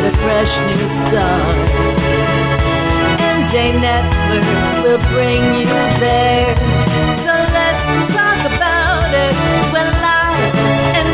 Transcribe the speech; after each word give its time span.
Fresh 0.00 0.52
new 0.70 0.88
Network 3.80 4.84
will 4.84 5.02
bring 5.12 5.42
you 5.60 5.66
there. 5.98 6.54
So 7.26 7.34
let's 7.52 7.82
talk 8.14 8.40
about 8.46 9.10
it. 9.14 9.34
And. 9.74 11.08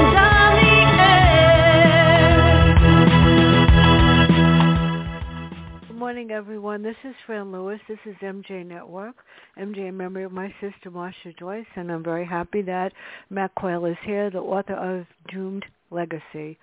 Good 5.89 5.99
morning, 5.99 6.31
everyone. 6.31 6.83
This 6.83 6.97
is 7.05 7.15
Fran 7.27 7.51
Lewis. 7.51 7.81
This 7.89 7.99
is 8.05 8.15
MJ 8.23 8.67
Network. 8.67 9.17
MJ, 9.59 9.89
a 9.89 9.93
member 9.93 10.25
of 10.25 10.33
my 10.33 10.53
sister 10.61 10.91
Marsha 10.91 11.37
Joyce, 11.39 11.67
and 11.77 11.91
I'm 11.91 12.05
very 12.05 12.27
happy 12.27 12.63
that 12.63 12.93
Matt 13.31 13.55
Coyle 13.59 13.87
is 13.87 13.97
here, 14.05 14.31
the 14.31 14.39
author 14.39 14.75
of 14.75 15.07
Doomed 15.33 15.65
Legacy. 15.91 16.59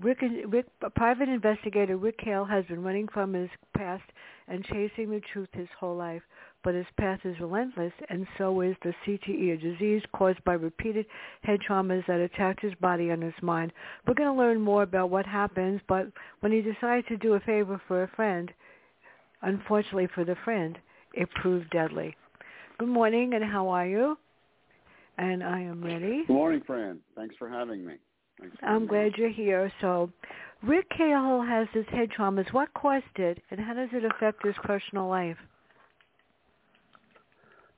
Rick, 0.00 0.22
Rick, 0.48 0.66
private 0.96 1.28
investigator 1.28 1.96
Rick 1.96 2.18
Cahill 2.18 2.44
has 2.44 2.64
been 2.66 2.82
running 2.82 3.08
from 3.08 3.32
his 3.32 3.48
past 3.76 4.02
and 4.48 4.64
chasing 4.64 5.10
the 5.10 5.20
truth 5.32 5.48
his 5.52 5.68
whole 5.78 5.96
life, 5.96 6.22
but 6.64 6.74
his 6.74 6.86
path 6.98 7.20
is 7.24 7.38
relentless, 7.40 7.92
and 8.10 8.26
so 8.36 8.60
is 8.60 8.74
the 8.82 8.92
CTE, 9.06 9.54
a 9.54 9.56
disease 9.56 10.02
caused 10.12 10.42
by 10.44 10.54
repeated 10.54 11.06
head 11.42 11.60
traumas 11.66 12.04
that 12.06 12.20
attacked 12.20 12.60
his 12.60 12.74
body 12.80 13.10
and 13.10 13.22
his 13.22 13.34
mind. 13.40 13.72
We're 14.06 14.14
going 14.14 14.34
to 14.34 14.38
learn 14.38 14.60
more 14.60 14.82
about 14.82 15.10
what 15.10 15.26
happens, 15.26 15.80
but 15.88 16.08
when 16.40 16.52
he 16.52 16.60
decided 16.60 17.06
to 17.08 17.16
do 17.16 17.34
a 17.34 17.40
favor 17.40 17.80
for 17.86 18.02
a 18.02 18.08
friend, 18.08 18.50
unfortunately 19.42 20.08
for 20.14 20.24
the 20.24 20.36
friend, 20.44 20.78
it 21.12 21.30
proved 21.30 21.70
deadly. 21.70 22.16
Good 22.78 22.88
morning, 22.88 23.34
and 23.34 23.44
how 23.44 23.68
are 23.68 23.86
you? 23.86 24.18
And 25.16 25.44
I 25.44 25.60
am 25.60 25.82
ready. 25.82 26.24
Good 26.26 26.34
morning, 26.34 26.62
Fran. 26.66 26.98
Thanks 27.14 27.36
for 27.38 27.48
having 27.48 27.86
me. 27.86 27.94
I'm 28.62 28.86
glad 28.86 29.12
you're 29.16 29.30
here. 29.30 29.72
So, 29.80 30.10
Rick 30.62 30.86
Cahill 30.90 31.42
has 31.42 31.68
his 31.72 31.86
head 31.90 32.10
traumas. 32.16 32.52
What 32.52 32.72
caused 32.74 33.04
it, 33.16 33.42
and 33.50 33.60
how 33.60 33.74
does 33.74 33.90
it 33.92 34.04
affect 34.04 34.44
his 34.44 34.54
personal 34.62 35.08
life? 35.08 35.36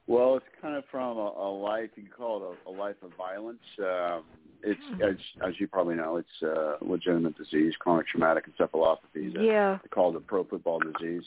Well, 0.06 0.36
it's 0.36 0.46
kind 0.62 0.76
of 0.76 0.84
from 0.90 1.16
a, 1.16 1.20
a 1.20 1.50
life, 1.50 1.90
you 1.96 2.04
can 2.04 2.12
call 2.12 2.52
it 2.52 2.58
a, 2.66 2.70
a 2.70 2.72
life 2.72 2.94
of 3.02 3.10
violence. 3.18 3.58
Um, 3.80 4.22
it's, 4.62 4.80
as, 5.04 5.16
as 5.46 5.54
you 5.58 5.66
probably 5.66 5.96
know, 5.96 6.16
it's 6.16 6.42
a 6.42 6.76
legitimate 6.84 7.36
disease, 7.36 7.74
chronic 7.78 8.06
traumatic 8.08 8.44
encephalopathy. 8.48 9.34
Yeah. 9.38 9.78
They 9.82 9.88
call 9.88 10.10
it 10.10 10.16
a 10.16 10.20
pro 10.20 10.44
football 10.44 10.80
disease. 10.80 11.24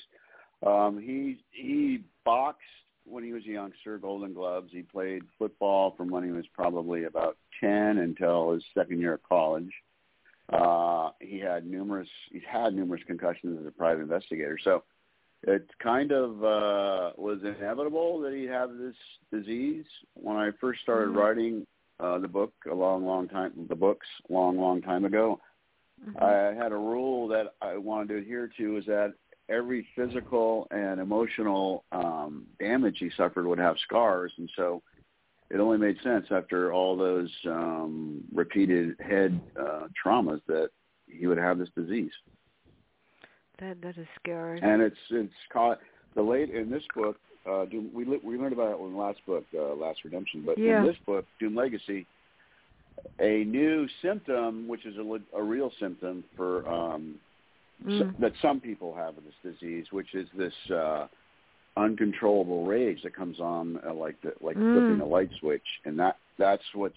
Um, 0.66 0.99
he 1.02 1.39
he 1.52 2.03
boxed 2.25 2.59
when 3.09 3.23
he 3.23 3.33
was 3.33 3.43
a 3.45 3.49
youngster, 3.49 3.97
Golden 3.97 4.33
Gloves. 4.33 4.69
He 4.71 4.81
played 4.81 5.23
football 5.38 5.93
from 5.97 6.09
when 6.09 6.23
he 6.23 6.31
was 6.31 6.45
probably 6.53 7.05
about 7.05 7.38
ten 7.59 7.97
until 7.99 8.52
his 8.53 8.63
second 8.73 8.99
year 8.99 9.13
of 9.13 9.23
college. 9.23 9.71
Uh, 10.52 11.11
he 11.19 11.39
had 11.39 11.65
numerous 11.65 12.09
he's 12.31 12.41
had 12.49 12.73
numerous 12.73 13.02
concussions 13.05 13.59
as 13.59 13.67
a 13.67 13.71
private 13.71 14.02
investigator. 14.02 14.57
So 14.63 14.83
it 15.43 15.69
kind 15.81 16.11
of 16.11 16.43
uh, 16.43 17.11
was 17.17 17.39
inevitable 17.43 18.19
that 18.21 18.33
he'd 18.33 18.49
have 18.49 18.77
this 18.77 18.95
disease. 19.31 19.86
When 20.14 20.36
I 20.36 20.52
first 20.59 20.81
started 20.81 21.09
Mhm. 21.09 21.15
writing 21.15 21.67
uh, 21.99 22.17
the 22.17 22.27
book 22.27 22.53
a 22.69 22.73
long, 22.73 23.05
long 23.05 23.27
time, 23.27 23.52
the 23.67 23.75
books 23.75 24.08
long, 24.30 24.58
long 24.58 24.81
time 24.81 25.05
ago, 25.05 25.39
Mhm. 26.05 26.21
I 26.21 26.53
had 26.53 26.71
a 26.71 26.77
rule 26.77 27.27
that 27.27 27.55
I 27.61 27.77
wanted 27.77 28.09
to 28.09 28.17
adhere 28.17 28.48
to 28.58 28.77
is 28.77 28.86
that 28.86 29.14
every 29.49 29.87
physical 29.95 30.67
and 30.71 30.99
emotional 30.99 31.83
um, 31.92 32.45
damage 32.60 32.98
he 32.99 33.10
suffered 33.17 33.45
would 33.45 33.60
have 33.60 33.76
scars, 33.83 34.32
and 34.37 34.49
so 34.55 34.82
it 35.49 35.60
only 35.60 35.77
made 35.77 35.98
sense 36.04 36.27
after 36.32 36.71
all 36.71 36.95
those 36.95 37.32
um, 37.48 38.23
repeated 38.33 38.95
head 38.99 39.39
uh, 39.60 39.87
traumas 40.05 40.42
that 40.48 40.70
he 41.08 41.27
would 41.27 41.37
have 41.37 41.58
this 41.58 41.70
disease. 41.76 42.11
That 43.60 43.82
that 43.82 43.98
is 43.98 44.08
scary. 44.21 44.60
And 44.61 44.82
it's 44.82 44.95
it's 45.10 45.33
caught 45.52 45.80
the 46.16 46.21
late 46.21 46.49
in 46.52 46.70
this 46.70 46.83
book. 46.95 47.17
Uh, 47.49 47.66
Doom, 47.66 47.89
we 47.93 48.05
we 48.05 48.37
learned 48.37 48.54
about 48.54 48.80
it 48.80 48.83
in 48.83 48.93
the 48.93 48.99
last 48.99 49.20
book, 49.26 49.45
uh, 49.58 49.73
Last 49.73 50.04
Redemption. 50.04 50.43
But 50.45 50.58
Yeah. 50.58 50.81
in 50.81 50.87
this 50.87 50.98
book, 51.05 51.26
Doomed 51.39 51.55
Legacy, 51.55 52.05
a 53.20 53.43
new 53.45 53.87
symptom, 54.02 54.67
which 54.67 54.86
is 54.86 54.95
a, 54.98 55.37
a 55.37 55.42
real 55.42 55.71
symptom 55.80 56.23
for 56.36 56.67
um, 56.70 57.16
Mm. 57.88 58.14
that 58.20 58.34
some 58.42 58.60
people 58.60 58.94
have 58.94 59.16
with 59.16 59.26
this 59.26 59.54
disease, 59.54 59.86
which 59.92 60.14
is 60.14 60.28
this 60.38 60.54
uh, 60.70 61.08
uncontrollable 61.78 62.66
rage 62.66 63.02
that 63.04 63.16
comes 63.16 63.40
on 63.40 63.80
uh, 63.88 63.94
like 63.94 64.20
the, 64.22 64.34
like 64.42 64.58
Mm. 64.58 64.73
flipping 64.73 65.02
a 65.02 65.06
light 65.06 65.30
switch, 65.40 65.66
and 65.86 65.98
that 66.00 66.17
that's 66.38 66.64
what's 66.73 66.95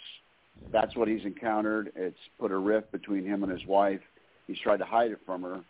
that's 0.73 0.97
what 0.97 1.07
he's 1.09 1.25
encountered. 1.25 1.93
It's 1.95 2.19
put 2.39 2.51
a 2.51 2.57
rift 2.57 2.91
between 2.93 3.25
him 3.25 3.43
and 3.43 3.53
his 3.53 3.67
wife. 3.67 4.01
He's 4.47 4.59
tried 4.59 4.79
to 4.79 4.85
hide 4.85 5.13
it 5.13 5.21
from 5.25 5.43
her, 5.43 5.61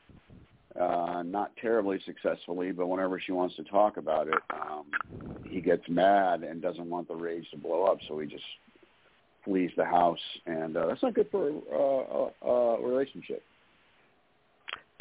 uh, 0.80 1.22
not 1.22 1.54
terribly 1.60 2.00
successfully, 2.06 2.72
but 2.72 2.86
whenever 2.86 3.20
she 3.20 3.32
wants 3.32 3.56
to 3.56 3.64
talk 3.64 3.96
about 3.96 4.28
it, 4.28 4.42
um, 4.54 4.86
he 5.50 5.60
gets 5.60 5.82
mad 5.88 6.42
and 6.42 6.62
doesn't 6.62 6.88
want 6.88 7.08
the 7.08 7.14
rage 7.14 7.50
to 7.50 7.58
blow 7.58 7.84
up, 7.84 7.98
so 8.08 8.18
he 8.18 8.26
just 8.26 8.44
flees 9.44 9.70
the 9.76 9.84
house, 9.84 10.18
and 10.46 10.76
uh, 10.76 10.86
that's 10.86 11.02
not 11.02 11.14
good 11.14 11.28
for 11.30 11.50
uh, 11.50 12.46
a, 12.46 12.50
a 12.50 12.80
relationship. 12.80 13.42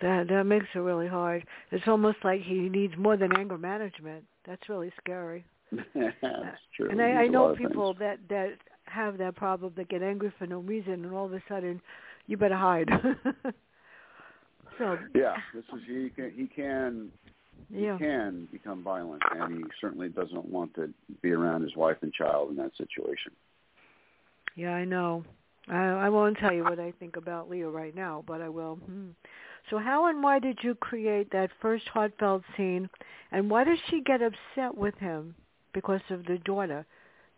That 0.02 0.28
that 0.30 0.44
makes 0.46 0.66
it 0.74 0.80
really 0.80 1.08
hard. 1.08 1.46
It's 1.72 1.88
almost 1.88 2.18
like 2.24 2.42
he 2.42 2.70
needs 2.70 2.94
more 2.98 3.18
than 3.18 3.36
anger 3.38 3.58
management. 3.58 4.26
That's 4.46 4.68
really 4.68 4.92
scary. 5.00 5.46
that's 5.72 6.58
true. 6.76 6.90
And 6.90 7.02
I, 7.02 7.06
I 7.06 7.22
needs 7.24 7.36
a 7.36 7.38
lot 7.38 7.50
know 7.50 7.56
things. 7.56 7.70
people 7.70 7.94
that 8.00 8.18
that 8.30 8.54
have 8.86 9.18
that 9.20 9.36
problem 9.36 9.74
that 9.78 9.90
get 9.90 10.02
angry 10.02 10.34
for 10.38 10.48
no 10.48 10.60
reason, 10.60 11.06
and 11.06 11.14
all 11.14 11.26
of 11.26 11.34
a 11.34 11.42
sudden, 11.48 11.82
you 12.28 12.38
better 12.38 12.58
hide. 12.58 12.90
so 14.78 14.98
Yeah, 15.16 15.36
this 15.54 15.64
is 15.74 15.82
he 15.88 16.10
can 16.10 16.32
he 16.36 16.48
can 16.48 17.12
yeah, 17.70 17.94
he 17.94 18.04
can 18.04 18.48
become 18.52 18.84
violent, 18.84 19.22
and 19.32 19.58
he 19.58 19.64
certainly 19.80 20.10
doesn't 20.10 20.46
want 20.46 20.74
to 20.76 20.94
be 21.22 21.32
around 21.32 21.62
his 21.62 21.76
wife 21.76 21.98
and 22.02 22.12
child 22.12 22.50
in 22.50 22.56
that 22.58 22.72
situation. 22.78 23.32
yeah, 24.56 24.72
I 24.72 24.86
know. 24.86 25.24
I 25.70 25.78
I 25.78 26.10
won't 26.10 26.38
tell 26.38 26.54
you 26.54 26.64
what 26.64 26.80
I 26.80 26.92
think 27.00 27.16
about 27.18 27.50
Leo 27.50 27.70
right 27.70 27.96
now, 27.96 28.24
but 28.28 28.42
I 28.42 28.50
will. 28.50 28.76
Hmm. 28.76 29.10
So 29.70 29.78
how 29.78 30.08
and 30.08 30.22
why 30.24 30.40
did 30.40 30.60
you 30.62 30.76
create 30.76 31.32
that 31.32 31.50
first 31.62 31.88
heartfelt 31.88 32.44
scene, 32.58 32.90
and 33.32 33.50
why 33.50 33.64
does 33.64 33.80
she 33.90 34.02
get 34.02 34.22
upset 34.22 34.76
with 34.76 34.96
him 34.96 35.36
because 35.74 36.02
of 36.10 36.26
the 36.26 36.38
daughter? 36.40 36.86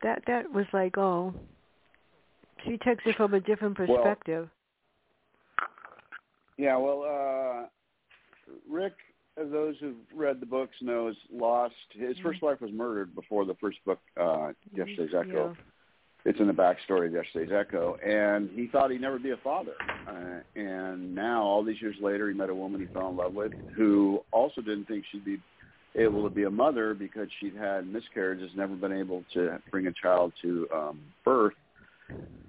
That 0.02 0.24
that 0.28 0.52
was 0.52 0.66
like 0.74 0.98
oh, 0.98 1.34
she 2.66 2.78
takes 2.78 3.04
it 3.06 3.16
from 3.16 3.34
a 3.34 3.40
different 3.40 3.78
Well, 3.78 3.88
perspective. 3.88 4.50
Yeah, 6.58 6.78
well, 6.78 7.04
uh, 7.04 7.68
Rick, 8.70 8.94
as 9.42 9.50
those 9.52 9.76
who've 9.80 9.96
read 10.14 10.40
the 10.40 10.46
books 10.46 10.76
know, 10.82 11.06
knows, 11.08 11.16
lost 11.32 11.74
his 11.92 12.18
first 12.20 12.42
wife 12.42 12.62
was 12.62 12.72
murdered 12.72 13.16
before 13.16 13.46
the 13.46 13.56
first 13.56 13.80
book, 13.86 14.00
uh, 14.20 14.52
Yesterday's 14.76 15.14
Echo. 15.16 15.56
Yeah. 15.58 15.73
It's 16.26 16.40
in 16.40 16.48
the 16.48 16.54
backstory 16.54 17.08
of 17.08 17.14
Yesterday's 17.14 17.52
Echo, 17.54 17.96
and 17.96 18.50
he 18.56 18.68
thought 18.68 18.92
he'd 18.92 19.02
never 19.02 19.20
be 19.20 19.32
a 19.32 19.38
father. 19.38 19.74
Uh, 20.08 20.40
and 20.56 21.14
now, 21.14 21.44
all 21.44 21.64
these 21.64 21.82
years 21.82 21.98
later, 22.02 22.30
he 22.30 22.34
met 22.34 22.50
a 22.50 22.56
woman 22.56 22.80
he 22.80 22.88
fell 22.88 23.10
in 23.10 23.18
love 23.18 23.34
with, 23.34 23.52
who 23.76 24.22
also 24.32 24.62
didn't 24.62 24.86
think 24.86 25.04
she'd 25.12 25.26
be 25.26 25.38
able 25.96 26.24
to 26.24 26.30
be 26.30 26.44
a 26.44 26.50
mother 26.50 26.94
because 26.94 27.28
she'd 27.40 27.56
had 27.56 27.88
miscarriages, 27.88 28.52
never 28.56 28.74
been 28.76 28.94
able 28.94 29.24
to 29.34 29.62
bring 29.70 29.88
a 29.88 29.94
child 30.02 30.32
to 30.42 30.68
um, 30.74 31.00
birth. 31.26 31.54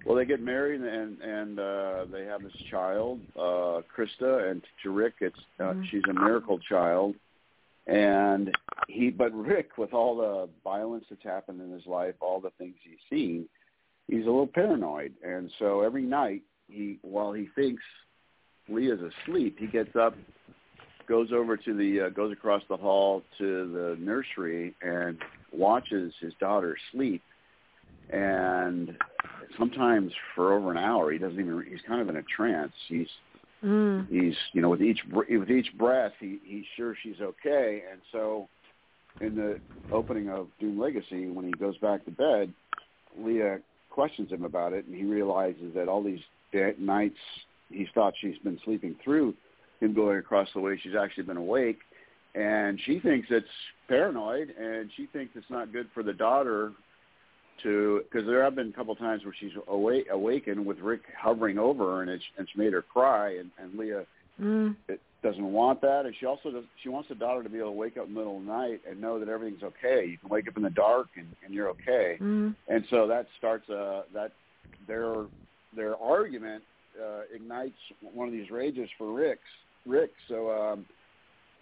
Well, 0.07 0.17
they 0.17 0.25
get 0.25 0.41
married 0.41 0.83
and 0.83 1.21
and 1.21 1.59
uh, 1.59 2.05
they 2.13 2.25
have 2.27 2.43
this 2.43 2.53
child, 2.71 3.21
uh, 3.37 3.81
Krista, 3.97 4.51
and 4.51 4.63
to 4.83 4.91
Rick, 4.91 5.15
it's 5.21 5.37
uh, 5.59 5.73
Mhm. 5.73 5.85
she's 5.91 6.03
a 6.11 6.13
miracle 6.13 6.59
child, 6.59 7.15
and 7.87 8.55
he. 8.87 9.11
But 9.11 9.33
Rick, 9.33 9.79
with 9.79 9.95
all 9.95 10.17
the 10.17 10.49
violence 10.63 11.07
that's 11.09 11.23
happened 11.23 11.63
in 11.63 11.71
his 11.71 11.87
life, 11.87 12.15
all 12.21 12.39
the 12.39 12.51
things 12.59 12.75
he's 12.83 12.99
seen, 13.09 13.49
he's 14.09 14.23
a 14.23 14.31
little 14.31 14.47
paranoid, 14.47 15.13
and 15.25 15.51
so 15.59 15.83
every 15.83 16.03
night 16.03 16.43
he, 16.69 16.99
while 17.03 17.33
he 17.33 17.49
thinks 17.55 17.83
Leah's 18.69 19.01
asleep, 19.01 19.57
he 19.59 19.67
gets 19.67 19.95
up, 19.97 20.17
goes 21.09 21.29
over 21.33 21.57
to 21.57 21.75
the, 21.75 22.07
uh, 22.07 22.09
goes 22.11 22.33
across 22.33 22.63
the 22.69 22.77
hall 22.77 23.23
to 23.39 23.73
the 23.73 23.97
nursery 24.01 24.75
and 24.83 25.19
watches 25.53 26.13
his 26.21 26.33
daughter 26.41 26.77
sleep. 26.93 27.23
And 28.11 28.97
sometimes 29.59 30.13
for 30.35 30.55
over 30.55 30.71
an 30.71 30.77
hour 30.77 31.11
he 31.13 31.19
doesn't 31.19 31.39
even 31.39 31.65
he's 31.69 31.81
kind 31.87 32.01
of 32.01 32.09
in 32.09 32.17
a 32.17 32.23
trance. 32.23 32.73
He's 32.89 33.09
Mm. 33.63 34.07
he's 34.11 34.35
you 34.53 34.61
know 34.61 34.69
with 34.69 34.83
each 34.83 35.01
with 35.11 35.51
each 35.51 35.73
breath 35.79 36.13
he 36.21 36.39
he's 36.45 36.65
sure 36.77 36.95
she's 37.03 37.21
okay. 37.21 37.83
And 37.91 38.01
so 38.13 38.47
in 39.23 39.35
the 39.35 39.59
opening 39.91 40.29
of 40.29 40.49
doomed 40.61 40.79
legacy 40.79 41.31
when 41.31 41.47
he 41.47 41.53
goes 41.53 41.79
back 41.79 42.05
to 42.05 42.11
bed 42.11 42.53
leah 43.19 43.61
questions 43.95 44.31
him 44.33 44.45
about 44.45 44.73
it 44.73 44.85
and 44.87 44.95
he 44.95 45.05
realizes 45.05 45.73
that 45.75 45.87
all 45.89 46.03
these 46.03 46.19
nights 46.79 47.17
he's 47.71 47.87
thought 47.95 48.13
she's 48.21 48.39
been 48.39 48.59
sleeping 48.65 48.97
through 49.05 49.33
him 49.81 49.95
going 49.95 50.19
across 50.19 50.49
the 50.53 50.61
way 50.61 50.79
she's 50.83 50.97
actually 51.01 51.23
been 51.23 51.37
awake 51.37 51.79
and 52.35 52.81
she 52.85 52.99
thinks 52.99 53.29
it's 53.31 53.47
paranoid 53.89 54.49
and 54.59 54.91
she 54.97 55.07
thinks 55.07 55.33
it's 55.37 55.49
not 55.49 55.73
good 55.73 55.87
for 55.95 56.03
the 56.03 56.13
daughter 56.13 56.73
to 57.63 58.03
because 58.11 58.27
there 58.27 58.43
have 58.43 58.57
been 58.57 58.71
a 58.71 58.73
couple 58.73 58.95
times 58.97 59.25
where 59.25 59.35
she's 59.39 59.53
awake 59.69 60.07
awakened 60.11 60.65
with 60.67 60.79
Rick 60.81 61.03
hovering 61.17 61.57
over 61.57 61.85
her 61.85 62.03
and 62.03 62.11
it's 62.11 62.25
it's 62.37 62.51
made 62.57 62.73
her 62.73 62.83
cry 62.83 63.37
and 63.37 63.51
and 63.63 63.79
Leah 63.79 64.05
Mm. 64.41 64.75
it 64.89 65.01
doesn't 65.25 65.53
want 65.53 65.81
that 65.81 66.05
and 66.05 66.15
she 66.21 66.27
also 66.27 66.51
does 66.51 66.65
she 66.83 66.91
wants 66.91 67.09
the 67.09 67.15
daughter 67.15 67.43
to 67.43 67.49
be 67.49 67.57
able 67.57 67.71
to 67.71 67.73
wake 67.73 67.97
up 67.97 68.07
in 68.07 68.13
the 68.13 68.21
middle 68.21 68.37
of 68.37 68.45
the 68.45 68.53
night 68.53 68.83
and 68.89 69.01
know 69.01 69.19
that 69.19 69.29
everything's 69.29 69.63
okay. 69.63 70.05
You 70.07 70.19
can 70.19 70.29
wake 70.29 70.47
up 70.47 70.57
in 70.59 70.63
the 70.63 70.71
dark 70.71 71.09
and 71.17 71.27
and 71.45 71.55
you're 71.55 71.71
okay. 71.71 72.19
Mm. 72.21 72.55
and 72.69 72.85
so 72.91 73.07
that 73.09 73.27
starts 73.39 73.69
uh 73.71 74.03
that 74.13 74.33
their 74.87 75.25
their 75.75 75.97
argument 75.97 76.63
uh 77.03 77.23
ignites 77.35 77.79
one 78.13 78.29
of 78.29 78.33
these 78.33 78.51
rages 78.51 78.89
for 78.99 79.13
Rick's 79.15 79.41
Rick. 79.87 80.13
So 80.29 80.51
um 80.51 80.85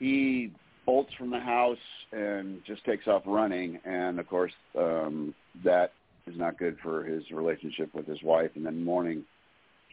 he 0.00 0.50
bolts 0.84 1.12
from 1.16 1.30
the 1.30 1.38
house 1.38 1.78
and 2.10 2.60
just 2.66 2.84
takes 2.84 3.06
off 3.06 3.22
running. 3.26 3.78
And 3.84 4.18
of 4.18 4.28
course 4.28 4.52
um 4.76 5.34
that 5.64 5.92
is 6.26 6.36
not 6.36 6.58
good 6.58 6.78
for 6.82 7.04
his 7.04 7.22
relationship 7.30 7.94
with 7.94 8.08
his 8.08 8.22
wife. 8.24 8.50
And 8.56 8.66
then 8.66 8.84
morning 8.84 9.22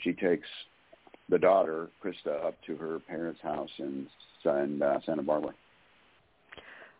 she 0.04 0.13
takes 0.13 0.48
the 1.29 1.37
daughter 1.37 1.89
Krista 2.03 2.43
up 2.45 2.55
to 2.65 2.75
her 2.77 2.99
parents 2.99 3.39
house 3.41 3.69
in, 3.77 4.07
in 4.45 4.81
uh, 4.81 4.99
Santa 5.05 5.21
Barbara 5.23 5.53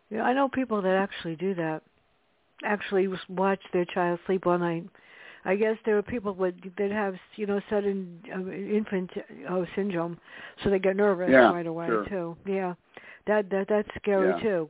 Yeah, 0.09 0.23
I 0.23 0.33
know 0.33 0.49
people 0.49 0.81
that 0.81 0.95
actually 0.95 1.35
do 1.35 1.55
that. 1.55 1.81
Actually, 2.63 3.07
watch 3.29 3.61
their 3.73 3.85
child 3.85 4.19
sleep 4.25 4.45
all 4.45 4.57
night. 4.57 4.85
I 5.45 5.55
guess 5.55 5.77
there 5.85 5.97
are 5.97 6.01
people 6.01 6.33
with, 6.33 6.55
that 6.77 6.91
have, 6.91 7.15
you 7.37 7.45
know, 7.45 7.61
sudden 7.69 8.21
uh, 8.35 8.51
infant 8.51 9.09
uh, 9.49 9.63
syndrome, 9.75 10.19
so 10.63 10.69
they 10.69 10.79
get 10.79 10.97
nervous 10.97 11.29
Yeah, 11.31 11.51
right 11.53 11.65
away 11.65 11.87
sure. 11.87 12.05
too. 12.09 12.37
Yeah, 12.45 12.73
that 13.27 13.49
that 13.49 13.67
that's 13.69 13.87
scary 14.01 14.33
Yeah. 14.33 14.41
too. 14.41 14.69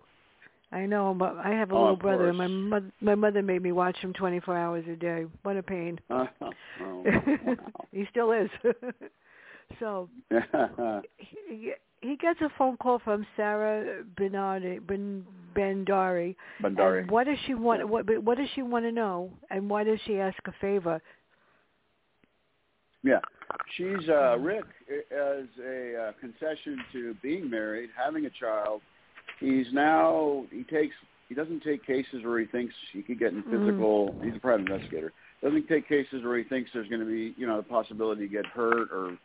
I 0.71 0.85
know, 0.85 1.15
but 1.17 1.35
I 1.37 1.49
have 1.49 1.71
a 1.71 1.75
Oh, 1.75 1.81
little 1.81 1.95
brother. 1.95 2.29
and 2.29 2.37
My 2.37 2.47
mother, 2.47 2.91
my 3.01 3.15
mother 3.15 3.41
made 3.41 3.63
me 3.63 3.71
watch 3.71 3.97
him 3.97 4.13
24 4.13 4.55
hours 4.55 4.85
a 4.87 4.95
day. 4.95 5.25
What 5.41 5.57
a 5.57 5.63
pain. 5.63 5.99
oh, 6.11 6.27
wow. 6.79 7.05
he 7.91 8.05
still 8.11 8.31
is. 8.31 8.49
so 9.79 10.09
he, 11.47 11.73
he 12.01 12.15
gets 12.17 12.39
a 12.41 12.49
phone 12.57 12.77
call 12.77 12.99
from 12.99 13.25
Sarah 13.35 14.03
Bernardi, 14.17 14.79
Ben 14.79 15.25
Bandari. 15.55 16.35
Bandari 16.61 17.01
And 17.01 17.11
what 17.11 17.25
does 17.25 17.37
she 17.45 17.53
want? 17.53 17.87
What 17.87 18.23
what 18.23 18.37
does 18.37 18.47
she 18.55 18.61
want 18.61 18.85
to 18.85 18.91
know? 18.91 19.31
And 19.49 19.69
why 19.69 19.83
does 19.83 19.99
she 20.05 20.19
ask 20.19 20.37
a 20.47 20.53
favor? 20.61 21.01
Yeah, 23.03 23.19
she's 23.77 24.09
uh, 24.09 24.37
Rick 24.39 24.65
as 24.89 25.45
a 25.65 26.09
uh, 26.09 26.11
concession 26.19 26.79
to 26.91 27.15
being 27.21 27.49
married, 27.49 27.89
having 27.97 28.25
a 28.25 28.29
child. 28.29 28.81
He's 29.39 29.67
now 29.71 30.45
he 30.51 30.63
takes 30.63 30.95
he 31.29 31.35
doesn't 31.35 31.61
take 31.61 31.85
cases 31.85 32.23
where 32.23 32.39
he 32.39 32.45
thinks 32.47 32.73
he 32.91 33.01
could 33.01 33.19
get 33.19 33.33
in 33.33 33.43
Mm. 33.43 33.51
physical. 33.51 34.15
He's 34.23 34.35
a 34.35 34.39
private 34.39 34.69
investigator. 34.69 35.13
Doesn't 35.41 35.67
take 35.67 35.87
cases 35.87 36.23
where 36.23 36.37
he 36.37 36.43
thinks 36.43 36.71
there's 36.73 36.89
going 36.89 37.01
to 37.01 37.07
be 37.07 37.33
you 37.37 37.47
know 37.47 37.57
the 37.57 37.63
possibility 37.63 38.27
to 38.27 38.33
get 38.33 38.45
hurt 38.45 38.91
or 38.91 39.17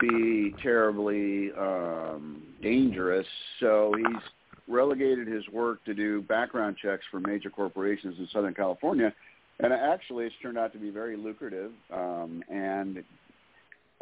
be 0.00 0.54
terribly 0.62 1.50
um, 1.58 2.42
dangerous. 2.62 3.26
So 3.60 3.94
he's 3.96 4.22
relegated 4.66 5.26
his 5.28 5.46
work 5.48 5.84
to 5.84 5.94
do 5.94 6.22
background 6.22 6.76
checks 6.80 7.04
for 7.10 7.20
major 7.20 7.50
corporations 7.50 8.16
in 8.18 8.28
Southern 8.32 8.54
California 8.54 9.14
and 9.60 9.72
actually 9.72 10.26
it's 10.26 10.34
turned 10.40 10.58
out 10.58 10.72
to 10.72 10.78
be 10.78 10.90
very 10.90 11.16
lucrative 11.16 11.72
um, 11.92 12.42
and 12.48 13.02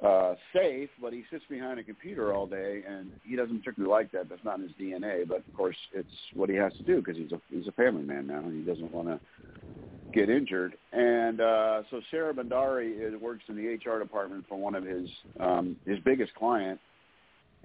uh, 0.02 0.34
safe. 0.54 0.90
But 1.00 1.12
he 1.12 1.25
sits 1.31 1.44
behind 1.48 1.78
a 1.78 1.84
computer 1.84 2.32
all 2.34 2.46
day, 2.46 2.82
and 2.88 3.10
he 3.22 3.37
doesn't 3.37 3.60
particularly 3.60 3.90
like 3.90 4.12
that. 4.12 4.28
That's 4.28 4.44
not 4.44 4.58
in 4.58 4.64
his 4.64 4.72
DNA. 4.81 5.26
But 5.26 5.38
of 5.38 5.54
course, 5.56 5.76
it's 5.93 6.08
what 6.34 6.50
he 6.50 6.56
has 6.56 6.72
to 6.78 6.82
do 6.82 6.96
because 6.96 7.16
he's 7.16 7.32
a 7.32 7.40
he's 7.50 7.69
a 7.69 7.72
family 7.72 8.02
man 8.02 8.26
now, 8.26 8.38
and 8.38 8.58
he 8.58 8.70
doesn't 8.70 8.93
want 8.93 9.08
to 9.08 9.20
get 10.12 10.28
injured. 10.28 10.76
And 10.93 11.40
uh, 11.40 11.82
so 11.90 12.00
Sarah 12.10 12.34
Bandari 12.34 12.93
is, 13.00 13.20
works 13.20 13.44
in 13.48 13.56
the 13.56 13.66
HR 13.66 13.98
department 13.98 14.44
for 14.48 14.58
one 14.58 14.75
of 14.75 14.84
his 14.84 15.08
um, 15.40 15.76
his 15.87 15.98
biggest 16.04 16.34
client, 16.34 16.81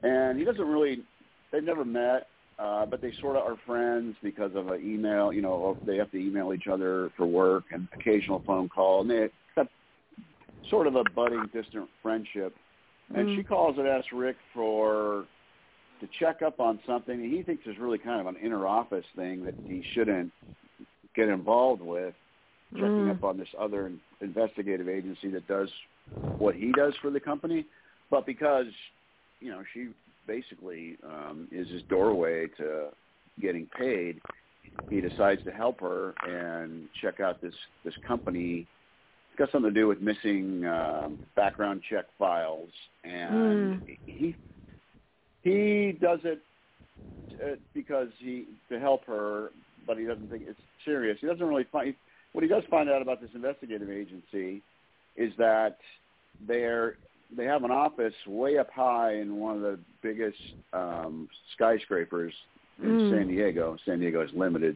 and 0.03 0.37
he 0.39 0.45
doesn't 0.45 0.67
really. 0.67 1.03
They've 1.51 1.63
never 1.63 1.85
met. 1.85 2.27
Uh, 2.59 2.85
but 2.85 3.01
they 3.01 3.11
sort 3.19 3.35
of 3.35 3.41
are 3.43 3.57
friends 3.65 4.15
because 4.21 4.51
of 4.53 4.67
an 4.67 4.79
email. 4.83 5.33
You 5.33 5.41
know, 5.41 5.79
they 5.83 5.97
have 5.97 6.11
to 6.11 6.17
email 6.17 6.53
each 6.53 6.67
other 6.71 7.09
for 7.17 7.25
work 7.25 7.63
and 7.71 7.87
occasional 7.91 8.43
phone 8.45 8.69
call, 8.69 9.01
and 9.01 9.09
they 9.09 9.29
sort 10.69 10.87
of 10.87 10.95
a 10.95 11.03
budding, 11.03 11.49
distant 11.53 11.89
friendship. 12.01 12.55
And 13.13 13.27
Mm. 13.27 13.35
she 13.35 13.43
calls 13.43 13.77
and 13.77 13.87
asks 13.87 14.11
Rick 14.13 14.37
for 14.53 15.27
to 15.99 16.07
check 16.19 16.41
up 16.41 16.59
on 16.59 16.79
something 16.85 17.21
that 17.21 17.27
he 17.27 17.43
thinks 17.43 17.65
is 17.67 17.77
really 17.77 17.97
kind 17.97 18.19
of 18.21 18.27
an 18.27 18.37
inner 18.41 18.65
office 18.65 19.05
thing 19.15 19.43
that 19.43 19.55
he 19.65 19.83
shouldn't 19.93 20.31
get 21.15 21.29
involved 21.29 21.81
with. 21.81 22.15
Checking 22.79 23.05
Mm. 23.05 23.11
up 23.11 23.23
on 23.23 23.37
this 23.37 23.53
other 23.59 23.91
investigative 24.21 24.87
agency 24.87 25.29
that 25.29 25.45
does 25.45 25.69
what 26.37 26.55
he 26.55 26.71
does 26.71 26.95
for 27.01 27.09
the 27.11 27.19
company, 27.19 27.65
but 28.09 28.25
because 28.25 28.67
you 29.41 29.51
know 29.51 29.61
she 29.73 29.89
basically 30.25 30.97
um, 31.03 31.49
is 31.51 31.67
his 31.69 31.83
doorway 31.83 32.47
to 32.57 32.89
getting 33.41 33.67
paid. 33.77 34.21
He 34.89 35.01
decides 35.01 35.43
to 35.43 35.51
help 35.51 35.81
her 35.81 36.13
and 36.23 36.87
check 37.01 37.19
out 37.19 37.41
this 37.41 37.53
this 37.83 37.93
company. 38.07 38.67
It's 39.31 39.37
got 39.39 39.51
something 39.51 39.73
to 39.73 39.79
do 39.79 39.87
with 39.87 40.01
missing 40.01 40.65
um, 40.65 41.17
background 41.37 41.81
check 41.89 42.05
files, 42.19 42.69
and 43.05 43.81
he 44.05 44.35
he 45.41 45.97
does 46.01 46.19
it 46.25 46.41
uh, 47.41 47.55
because 47.73 48.09
he 48.19 48.45
to 48.69 48.77
help 48.77 49.05
her, 49.05 49.51
but 49.87 49.97
he 49.97 50.03
doesn't 50.05 50.29
think 50.29 50.43
it's 50.45 50.59
serious. 50.83 51.17
He 51.21 51.27
doesn't 51.27 51.45
really 51.45 51.65
find 51.71 51.95
what 52.33 52.43
he 52.43 52.49
does 52.49 52.63
find 52.69 52.89
out 52.89 53.01
about 53.01 53.21
this 53.21 53.29
investigative 53.33 53.89
agency 53.89 54.61
is 55.15 55.31
that 55.37 55.77
they're 56.45 56.95
they 57.35 57.45
have 57.45 57.63
an 57.63 57.71
office 57.71 58.13
way 58.27 58.57
up 58.57 58.69
high 58.69 59.15
in 59.15 59.37
one 59.37 59.55
of 59.55 59.61
the 59.61 59.79
biggest 60.01 60.37
um, 60.73 61.29
skyscrapers 61.55 62.33
in 62.83 62.89
Mm. 62.89 63.11
San 63.11 63.27
Diego. 63.27 63.77
San 63.85 63.99
Diego 63.99 64.21
has 64.21 64.33
limited 64.33 64.75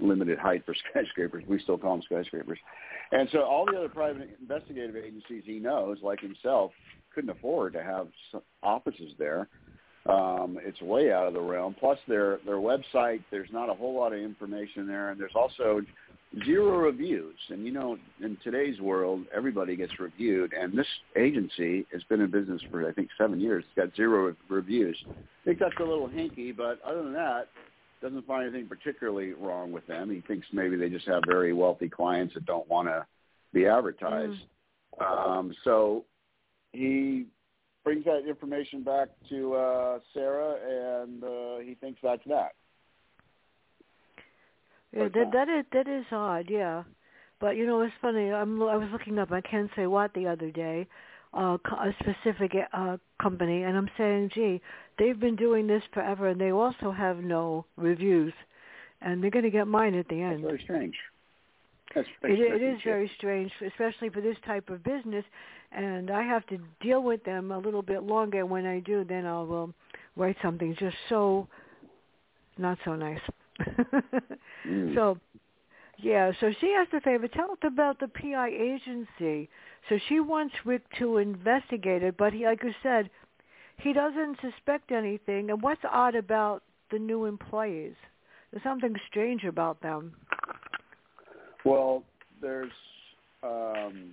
limited 0.00 0.38
height 0.38 0.64
for 0.64 0.74
skyscrapers. 0.90 1.44
We 1.48 1.60
still 1.60 1.78
call 1.78 1.96
them 1.96 2.02
skyscrapers. 2.02 2.58
And 3.12 3.28
so 3.32 3.42
all 3.42 3.66
the 3.66 3.78
other 3.78 3.88
private 3.88 4.36
investigative 4.40 4.96
agencies 4.96 5.42
he 5.44 5.58
knows, 5.58 5.98
like 6.02 6.20
himself, 6.20 6.72
couldn't 7.14 7.30
afford 7.30 7.72
to 7.72 7.82
have 7.82 8.08
offices 8.62 9.12
there. 9.18 9.48
Um, 10.08 10.58
it's 10.62 10.80
way 10.80 11.12
out 11.12 11.26
of 11.26 11.34
the 11.34 11.40
realm. 11.40 11.74
Plus, 11.78 11.98
their 12.06 12.38
their 12.46 12.56
website, 12.56 13.22
there's 13.30 13.48
not 13.52 13.68
a 13.68 13.74
whole 13.74 13.94
lot 13.94 14.12
of 14.12 14.20
information 14.20 14.86
there, 14.86 15.10
and 15.10 15.20
there's 15.20 15.32
also 15.34 15.80
zero 16.44 16.78
reviews. 16.78 17.36
And 17.48 17.64
you 17.64 17.72
know, 17.72 17.98
in 18.22 18.36
today's 18.44 18.80
world, 18.80 19.24
everybody 19.34 19.74
gets 19.74 19.92
reviewed, 19.98 20.52
and 20.52 20.78
this 20.78 20.86
agency 21.16 21.86
has 21.92 22.02
been 22.04 22.20
in 22.20 22.30
business 22.30 22.62
for 22.70 22.88
I 22.88 22.92
think 22.92 23.08
seven 23.18 23.40
years. 23.40 23.64
It's 23.66 23.86
got 23.86 23.96
zero 23.96 24.28
re- 24.28 24.34
reviews. 24.48 24.96
I 25.10 25.44
think 25.44 25.58
that's 25.58 25.74
a 25.80 25.84
little 25.84 26.08
hinky, 26.08 26.56
but 26.56 26.80
other 26.84 27.02
than 27.02 27.12
that, 27.14 27.48
doesn't 28.00 28.26
find 28.26 28.48
anything 28.48 28.68
particularly 28.68 29.32
wrong 29.32 29.72
with 29.72 29.86
them. 29.86 30.10
He 30.10 30.20
thinks 30.20 30.46
maybe 30.52 30.76
they 30.76 30.88
just 30.88 31.06
have 31.06 31.22
very 31.26 31.52
wealthy 31.52 31.88
clients 31.88 32.34
that 32.34 32.44
don't 32.46 32.68
want 32.68 32.88
to 32.88 33.06
be 33.52 33.66
advertised. 33.66 34.40
Um, 35.00 35.54
so 35.64 36.04
he 36.72 37.26
brings 37.84 38.04
that 38.04 38.28
information 38.28 38.82
back 38.82 39.08
to 39.28 39.54
uh, 39.54 39.98
Sarah, 40.12 41.00
and 41.04 41.22
uh, 41.22 41.58
he 41.58 41.74
thinks 41.74 42.00
that's 42.02 42.22
that. 42.26 42.52
Yeah, 44.92 45.08
that 45.14 45.30
that. 45.32 45.48
is 45.48 45.64
that 45.72 45.88
is 45.88 46.04
odd, 46.10 46.46
yeah. 46.48 46.84
But 47.40 47.56
you 47.56 47.66
know, 47.66 47.80
it's 47.82 47.92
funny. 48.00 48.32
I'm 48.32 48.62
I 48.62 48.76
was 48.76 48.88
looking 48.92 49.18
up 49.18 49.30
I 49.32 49.40
can't 49.40 49.70
say 49.76 49.86
what 49.86 50.12
the 50.14 50.26
other 50.26 50.50
day, 50.50 50.86
uh, 51.34 51.58
a 51.70 51.92
specific 52.00 52.52
uh, 52.72 52.96
company, 53.20 53.62
and 53.62 53.76
I'm 53.76 53.90
saying, 53.98 54.30
gee, 54.34 54.60
they've 54.98 55.18
been 55.18 55.36
doing 55.36 55.66
this 55.66 55.82
forever, 55.92 56.28
and 56.28 56.40
they 56.40 56.52
also 56.52 56.90
have 56.90 57.18
no 57.18 57.66
reviews, 57.76 58.32
and 59.00 59.22
they're 59.22 59.30
going 59.30 59.44
to 59.44 59.50
get 59.50 59.66
mine 59.66 59.94
at 59.94 60.08
the 60.08 60.20
end. 60.20 60.44
That's 60.44 60.52
very 60.52 60.62
strange. 60.62 60.94
That's 61.94 62.08
It, 62.24 62.40
it 62.40 62.62
is 62.62 62.80
very 62.84 63.10
strange, 63.16 63.50
especially 63.64 64.10
for 64.10 64.20
this 64.20 64.36
type 64.44 64.68
of 64.70 64.82
business, 64.82 65.24
and 65.72 66.10
I 66.10 66.22
have 66.22 66.46
to 66.48 66.58
deal 66.80 67.02
with 67.02 67.22
them 67.24 67.52
a 67.52 67.58
little 67.58 67.82
bit 67.82 68.02
longer. 68.02 68.44
When 68.44 68.66
I 68.66 68.80
do, 68.80 69.04
then 69.04 69.24
I'll 69.24 69.52
um, 69.52 69.74
write 70.16 70.36
something 70.42 70.74
just 70.78 70.96
so 71.08 71.48
not 72.58 72.78
so 72.84 72.96
nice. 72.96 73.20
Mm. 74.66 74.94
So, 74.94 75.18
Yeah, 75.98 76.32
so 76.40 76.52
she 76.60 76.74
asked 76.78 76.92
a 76.92 77.00
favor. 77.00 77.28
Tell 77.28 77.52
us 77.52 77.58
about 77.62 78.00
the 78.00 78.08
PI 78.08 78.48
agency. 78.48 79.48
So 79.88 79.98
she 80.08 80.20
wants 80.20 80.54
Rick 80.64 80.82
to 80.98 81.18
investigate 81.18 82.02
it, 82.02 82.16
but 82.16 82.32
he, 82.32 82.44
like 82.44 82.62
you 82.62 82.74
said, 82.82 83.08
he 83.78 83.92
doesn't 83.92 84.38
suspect 84.40 84.92
anything. 84.92 85.50
And 85.50 85.62
what's 85.62 85.80
odd 85.90 86.14
about 86.14 86.62
the 86.90 86.98
new 86.98 87.24
employees? 87.24 87.94
There's 88.50 88.62
something 88.62 88.94
strange 89.08 89.44
about 89.44 89.80
them. 89.82 90.14
Well, 91.64 92.04
there's 92.40 92.70
um, 93.42 94.12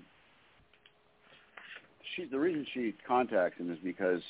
she. 2.16 2.26
The 2.26 2.40
reason 2.40 2.66
she 2.74 2.94
contacts 3.08 3.60
him 3.60 3.72
is 3.72 3.78
because 3.84 4.22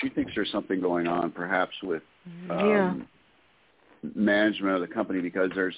she 0.00 0.10
thinks 0.10 0.32
there's 0.34 0.52
something 0.52 0.80
going 0.80 1.06
on, 1.06 1.30
perhaps 1.30 1.74
with 1.82 2.02
um, 2.50 2.68
yeah. 2.68 2.94
management 4.14 4.74
of 4.74 4.80
the 4.82 4.94
company, 4.94 5.20
because 5.20 5.50
there's 5.54 5.74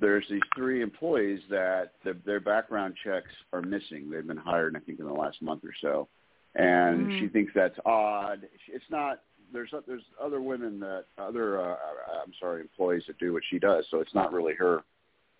there's 0.00 0.24
these 0.30 0.40
three 0.56 0.82
employees 0.82 1.40
that 1.50 1.92
the, 2.04 2.16
their 2.24 2.40
background 2.40 2.94
checks 3.04 3.30
are 3.52 3.60
missing. 3.60 4.10
They've 4.10 4.26
been 4.26 4.36
hired, 4.36 4.76
I 4.76 4.80
think, 4.80 5.00
in 5.00 5.06
the 5.06 5.12
last 5.12 5.42
month 5.42 5.64
or 5.64 5.74
so, 5.80 6.08
and 6.54 7.08
Mm. 7.08 7.18
she 7.18 7.28
thinks 7.28 7.52
that's 7.54 7.78
odd. 7.84 8.48
It's 8.66 8.88
not. 8.90 9.22
There's 9.52 9.72
there's 9.86 10.04
other 10.20 10.40
women 10.40 10.78
that 10.80 11.06
other 11.18 11.60
uh, 11.60 11.76
I'm 12.22 12.32
sorry 12.38 12.60
employees 12.60 13.04
that 13.06 13.18
do 13.18 13.32
what 13.32 13.44
she 13.44 13.58
does, 13.58 13.86
so 13.90 14.00
it's 14.00 14.14
not 14.14 14.32
really 14.32 14.54
her 14.54 14.82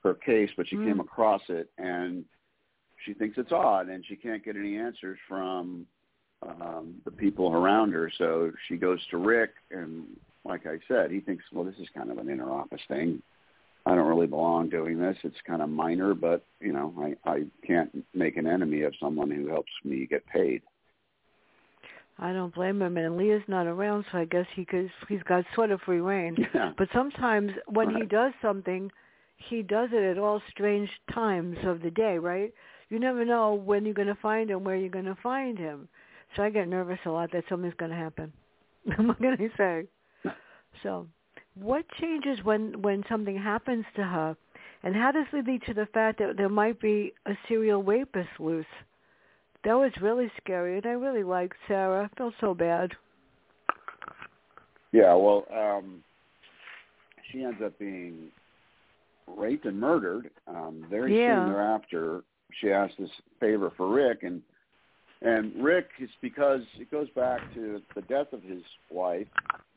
her 0.02 0.14
case. 0.14 0.50
But 0.57 0.69
she 0.69 0.76
Mm. 0.76 0.85
came 0.85 1.00
across 1.00 1.43
it, 1.49 1.71
and 1.79 2.25
she 3.05 3.14
thinks 3.14 3.38
it's 3.38 3.52
odd, 3.52 3.88
and 3.88 4.05
she 4.07 4.17
can't 4.17 4.45
get 4.45 4.57
any 4.57 4.76
answers 4.76 5.19
from 5.29 5.87
um, 6.43 7.00
the 7.05 7.11
people 7.11 7.52
around 7.52 7.93
her. 7.93 8.11
So 8.11 8.52
she 8.67 8.76
goes 8.76 9.05
to 9.09 9.19
Rick, 9.19 9.55
and 9.71 10.07
like 10.45 10.67
I 10.67 10.79
said, 10.88 11.11
he 11.11 11.21
thinks, 11.21 11.45
well, 11.52 11.64
this 11.64 11.79
is 11.79 11.88
kind 11.95 12.11
of 12.11 12.19
an 12.19 12.29
inner 12.31 12.50
office 12.50 12.81
thing. 12.88 13.23
I 13.87 13.95
don't 13.95 14.09
really 14.09 14.26
belong 14.26 14.69
doing 14.69 14.99
this. 14.99 15.17
It's 15.23 15.40
kind 15.47 15.62
of 15.62 15.69
minor, 15.71 16.14
but 16.14 16.45
you 16.61 16.73
know, 16.73 16.93
I 16.99 17.31
I 17.31 17.45
can't 17.67 18.05
make 18.14 18.37
an 18.37 18.47
enemy 18.47 18.83
of 18.83 18.95
someone 19.00 19.31
who 19.31 19.49
helps 19.49 19.73
me 19.85 20.07
get 20.07 20.26
paid. 20.26 20.62
I 22.21 22.35
don't 22.35 22.55
blame 22.55 22.83
him. 22.83 22.97
And 22.99 23.17
Leah's 23.17 23.43
not 23.49 23.67
around, 23.67 24.05
so 24.12 24.19
I 24.19 24.27
guess 24.27 24.45
he 24.55 24.65
could, 24.65 24.91
he's 25.09 25.23
got 25.23 25.45
sort 25.55 25.71
of 25.71 25.81
free 25.81 26.00
reign. 26.00 26.37
Yeah. 26.55 26.73
But 26.77 26.89
sometimes 26.93 27.53
when 27.67 27.95
he 27.95 28.05
does 28.05 28.33
something, 28.43 28.91
he 29.37 29.62
does 29.62 29.89
it 29.93 30.03
at 30.03 30.19
all 30.19 30.43
strange 30.50 30.91
times 31.12 31.57
of 31.65 31.81
the 31.81 31.91
day, 31.91 32.19
right? 32.19 32.53
You 32.91 32.99
never 32.99 33.25
know 33.25 33.55
when 33.55 33.85
you're 33.85 33.95
going 33.95 34.09
to 34.09 34.19
find 34.21 34.50
him, 34.50 34.65
where 34.65 34.77
you're 34.77 34.91
going 34.91 35.07
to 35.07 35.17
find 35.23 35.57
him. 35.57 35.89
So 36.37 36.43
I 36.43 36.50
get 36.50 36.69
nervous 36.69 36.99
a 37.07 37.11
lot 37.11 37.33
that 37.33 37.45
something's 37.49 37.75
going 37.75 37.93
to 37.93 37.97
happen. 37.97 38.33
what 38.85 39.19
can 39.19 39.37
I 39.39 39.57
say? 39.57 40.33
So, 40.83 41.07
what 41.55 41.85
changes 42.00 42.39
when 42.45 42.81
when 42.83 43.05
something 43.09 43.37
happens 43.37 43.85
to 43.97 44.03
her, 44.03 44.37
and 44.83 44.95
how 44.95 45.11
does 45.12 45.27
it 45.33 45.47
lead 45.47 45.62
to 45.67 45.75
the 45.75 45.87
fact 45.87 46.19
that 46.19 46.37
there 46.37 46.49
might 46.49 46.81
be 46.81 47.12
a 47.27 47.33
serial 47.49 47.83
rapist 47.83 48.31
loose? 48.39 48.65
That 49.64 49.75
was 49.75 49.93
really 50.00 50.31
scary, 50.43 50.76
and 50.79 50.87
I 50.87 50.90
really 50.90 51.23
liked 51.23 51.57
Sarah. 51.69 52.09
I 52.11 52.17
felt 52.17 52.35
so 52.40 52.55
bad. 52.55 52.93
Yeah, 54.93 55.14
well, 55.14 55.45
um, 55.55 56.02
she 57.31 57.45
ends 57.45 57.61
up 57.62 57.79
being 57.79 58.31
raped 59.26 59.67
and 59.67 59.79
murdered. 59.79 60.31
Um, 60.47 60.85
very 60.88 61.14
Yeah. 61.14 61.37
soon 61.37 61.52
thereafter, 61.52 62.25
she 62.52 62.73
asks 62.73 62.97
this 62.97 63.11
favor 63.38 63.71
for 63.71 63.88
Rick, 63.88 64.23
and 64.23 64.43
and 65.23 65.62
Rick 65.62 65.90
is 65.99 66.11
because 66.23 66.62
it 66.79 66.90
goes 66.90 67.11
back 67.11 67.43
to 67.52 67.83
the 67.95 68.00
death 68.02 68.33
of 68.33 68.43
his 68.43 68.62
wife. 68.88 69.29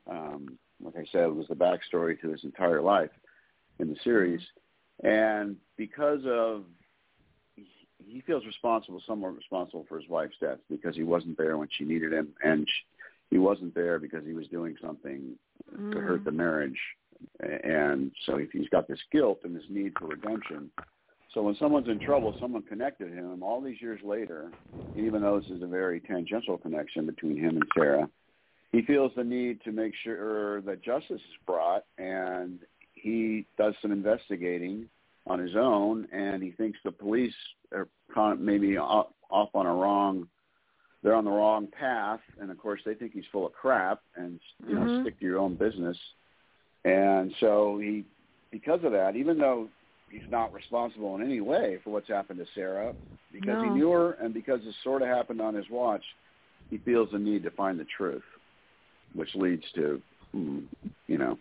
Um, 0.07 0.57
like 0.81 0.95
I 0.95 1.03
said, 1.11 1.23
it 1.23 1.35
was 1.35 1.47
the 1.49 1.55
backstory 1.55 2.19
to 2.21 2.29
his 2.29 2.45
entire 2.45 2.81
life 2.81 3.11
in 3.79 3.89
the 3.89 3.97
series, 3.97 4.41
and 5.03 5.57
because 5.75 6.25
of 6.25 6.63
he 8.13 8.21
feels 8.21 8.45
responsible, 8.45 9.01
somewhat 9.07 9.35
responsible 9.35 9.85
for 9.89 9.99
his 9.99 10.07
wife's 10.07 10.35
death 10.39 10.59
because 10.69 10.95
he 10.95 11.03
wasn't 11.03 11.37
there 11.37 11.57
when 11.57 11.67
she 11.71 11.83
needed 11.83 12.13
him, 12.13 12.29
and 12.43 12.67
sh 12.67 12.83
he 13.31 13.39
wasn't 13.39 13.73
there 13.73 13.97
because 13.97 14.23
he 14.23 14.33
was 14.33 14.47
doing 14.49 14.75
something 14.79 15.35
to 15.91 15.99
hurt 15.99 16.21
Mm. 16.21 16.25
the 16.25 16.31
marriage, 16.31 16.79
and 17.39 18.11
so 18.25 18.37
he's 18.37 18.69
got 18.69 18.87
this 18.87 19.01
guilt 19.11 19.39
and 19.43 19.55
this 19.55 19.67
need 19.69 19.97
for 19.97 20.05
redemption. 20.07 20.69
So 21.33 21.41
when 21.41 21.55
someone's 21.55 21.87
in 21.87 21.99
trouble, 21.99 22.35
someone 22.39 22.61
connected 22.61 23.11
him. 23.11 23.41
All 23.41 23.59
these 23.59 23.81
years 23.81 23.99
later, 24.03 24.51
even 24.93 25.23
though 25.23 25.39
this 25.39 25.49
is 25.49 25.63
a 25.63 25.67
very 25.67 25.99
tangential 25.99 26.59
connection 26.59 27.07
between 27.07 27.37
him 27.37 27.55
and 27.55 27.65
Sarah, 27.73 28.07
he 28.71 28.83
feels 28.83 29.11
the 29.15 29.23
need 29.23 29.61
to 29.63 29.71
make 29.71 29.95
sure 30.03 30.61
that 30.61 30.83
justice 30.83 31.21
is 31.21 31.37
brought, 31.47 31.85
and 31.97 32.59
he 32.93 33.47
does 33.57 33.73
some 33.81 33.91
investigating 33.91 34.87
on 35.27 35.39
his 35.39 35.55
own, 35.55 36.07
and 36.11 36.43
he 36.43 36.51
thinks 36.51 36.79
the 36.83 36.91
police 36.91 37.33
are 37.71 37.87
maybe 38.35 38.77
off, 38.77 39.07
off 39.29 39.49
on 39.53 39.65
a 39.65 39.73
wrong, 39.73 40.27
they're 41.01 41.15
on 41.15 41.25
the 41.25 41.31
wrong 41.31 41.67
path, 41.67 42.19
and 42.39 42.51
of 42.51 42.57
course 42.57 42.81
they 42.85 42.93
think 42.93 43.13
he's 43.13 43.25
full 43.31 43.45
of 43.45 43.53
crap, 43.53 44.01
and 44.15 44.39
you 44.67 44.75
know 44.75 44.81
Mhm. 44.81 45.01
stick 45.01 45.19
to 45.19 45.25
your 45.25 45.39
own 45.39 45.55
business. 45.55 45.97
And 46.85 47.33
so 47.39 47.77
he, 47.77 48.05
because 48.51 48.83
of 48.83 48.91
that, 48.91 49.15
even 49.15 49.37
though 49.37 49.69
he's 50.09 50.29
not 50.29 50.53
responsible 50.53 51.15
in 51.15 51.21
any 51.23 51.41
way 51.41 51.77
for 51.83 51.91
what's 51.91 52.07
happened 52.07 52.39
to 52.39 52.45
Sarah, 52.53 52.93
because 53.31 53.59
he 53.61 53.69
knew 53.69 53.89
her 53.91 54.11
and 54.13 54.33
because 54.33 54.63
this 54.63 54.75
sort 54.83 55.01
of 55.01 55.07
happened 55.07 55.41
on 55.41 55.55
his 55.55 55.69
watch, 55.69 56.03
he 56.69 56.77
feels 56.79 57.09
the 57.11 57.19
need 57.19 57.43
to 57.43 57.51
find 57.51 57.79
the 57.79 57.85
truth, 57.85 58.23
which 59.13 59.33
leads 59.35 59.63
to, 59.71 60.01
mm, 60.35 60.65
you 61.07 61.17
know, 61.17 61.37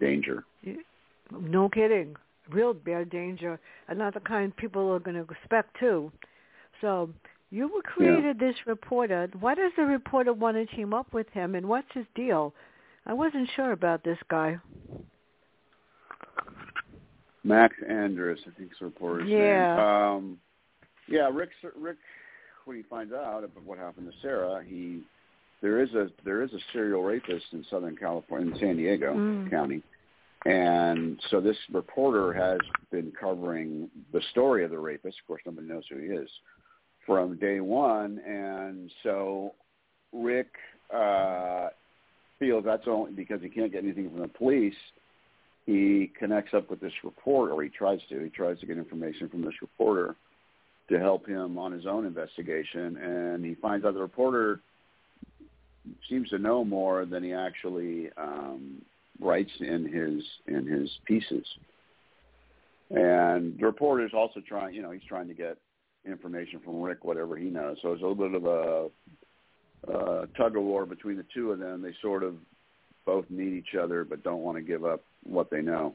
danger. 0.00 0.44
No 1.30 1.68
kidding. 1.68 2.16
Real 2.50 2.74
bear 2.74 3.04
danger, 3.04 3.58
and 3.88 3.98
not 3.98 4.14
the 4.14 4.20
kind 4.20 4.56
people 4.56 4.92
are 4.92 5.00
going 5.00 5.16
to 5.16 5.26
expect 5.32 5.78
too. 5.80 6.12
So 6.80 7.10
you 7.50 7.68
were 7.68 7.82
created 7.82 8.38
this 8.38 8.54
reporter. 8.66 9.28
Why 9.40 9.54
does 9.54 9.72
the 9.76 9.84
reporter 9.84 10.32
want 10.32 10.56
to 10.56 10.76
team 10.76 10.94
up 10.94 11.12
with 11.12 11.28
him, 11.30 11.54
and 11.54 11.66
what's 11.68 11.92
his 11.92 12.06
deal? 12.14 12.54
I 13.06 13.12
wasn't 13.12 13.48
sure 13.56 13.72
about 13.72 14.04
this 14.04 14.18
guy. 14.28 14.58
Max 17.44 17.74
Andrus, 17.88 18.40
I 18.46 18.50
think, 18.58 18.72
is 18.72 18.78
the 18.80 18.86
reporter's 18.86 19.28
Yeah. 19.28 19.76
name. 19.76 19.78
Um, 19.78 20.40
yeah, 21.06 21.30
Rick. 21.32 21.50
Rick, 21.76 21.98
when 22.64 22.76
he 22.76 22.82
finds 22.84 23.12
out 23.12 23.44
about 23.44 23.62
what 23.62 23.78
happened 23.78 24.10
to 24.12 24.18
Sarah, 24.20 24.62
he 24.64 25.04
there 25.62 25.80
is 25.80 25.94
a 25.94 26.10
there 26.24 26.42
is 26.42 26.52
a 26.52 26.58
serial 26.72 27.02
rapist 27.02 27.46
in 27.52 27.64
Southern 27.70 27.96
California, 27.96 28.52
in 28.52 28.58
San 28.58 28.76
Diego 28.76 29.14
Mm. 29.14 29.50
County, 29.50 29.82
and 30.46 31.20
so 31.30 31.40
this 31.40 31.56
reporter 31.72 32.32
has 32.32 32.60
been 32.92 33.12
covering 33.18 33.90
the 34.12 34.20
story 34.30 34.64
of 34.64 34.70
the 34.70 34.78
rapist. 34.78 35.18
Of 35.20 35.26
course, 35.26 35.42
nobody 35.44 35.66
knows 35.66 35.82
who 35.90 35.98
he 35.98 36.06
is 36.06 36.28
from 37.04 37.36
day 37.36 37.58
one, 37.58 38.20
and 38.24 38.90
so 39.02 39.54
Rick 40.12 40.48
uh, 40.94 41.68
feels 42.38 42.64
that's 42.64 42.86
only 42.86 43.10
because 43.10 43.42
he 43.42 43.48
can't 43.48 43.72
get 43.72 43.82
anything 43.82 44.08
from 44.08 44.20
the 44.20 44.28
police 44.28 44.74
he 45.66 46.12
connects 46.16 46.54
up 46.54 46.70
with 46.70 46.80
this 46.80 46.92
reporter, 47.02 47.52
or 47.52 47.62
he 47.64 47.68
tries 47.68 47.98
to. 48.08 48.22
He 48.22 48.30
tries 48.30 48.60
to 48.60 48.66
get 48.66 48.78
information 48.78 49.28
from 49.28 49.42
this 49.42 49.60
reporter 49.60 50.14
to 50.88 51.00
help 51.00 51.26
him 51.26 51.58
on 51.58 51.72
his 51.72 51.86
own 51.86 52.06
investigation, 52.06 52.96
and 52.98 53.44
he 53.44 53.56
finds 53.56 53.84
out 53.84 53.94
the 53.94 54.00
reporter 54.00 54.60
seems 56.08 56.28
to 56.28 56.38
know 56.38 56.64
more 56.64 57.04
than 57.04 57.24
he 57.24 57.32
actually 57.32 58.10
um, 58.16 58.80
writes 59.20 59.50
in 59.60 59.84
his 59.84 60.22
in 60.46 60.66
his 60.66 60.90
pieces. 61.04 61.46
And 62.90 63.58
the 63.58 63.66
reporter 63.66 64.04
is 64.04 64.12
also 64.14 64.40
trying, 64.46 64.74
you 64.74 64.82
know, 64.82 64.92
he's 64.92 65.02
trying 65.08 65.28
to 65.28 65.34
get 65.34 65.58
information 66.06 66.60
from 66.64 66.80
Rick, 66.80 67.04
whatever 67.04 67.36
he 67.36 67.46
knows. 67.46 67.78
So 67.82 67.92
it's 67.92 68.02
a 68.02 68.06
little 68.06 68.28
bit 68.28 68.42
of 68.42 68.44
a 69.88 70.28
tug 70.36 70.56
of 70.56 70.62
war 70.62 70.86
between 70.86 71.16
the 71.16 71.26
two 71.34 71.50
of 71.50 71.58
them. 71.58 71.82
They 71.82 71.94
sort 72.00 72.22
of 72.22 72.36
both 73.04 73.24
need 73.28 73.52
each 73.52 73.74
other, 73.80 74.04
but 74.04 74.22
don't 74.22 74.42
want 74.42 74.56
to 74.56 74.62
give 74.62 74.84
up 74.84 75.02
what 75.24 75.50
they 75.50 75.62
know. 75.62 75.94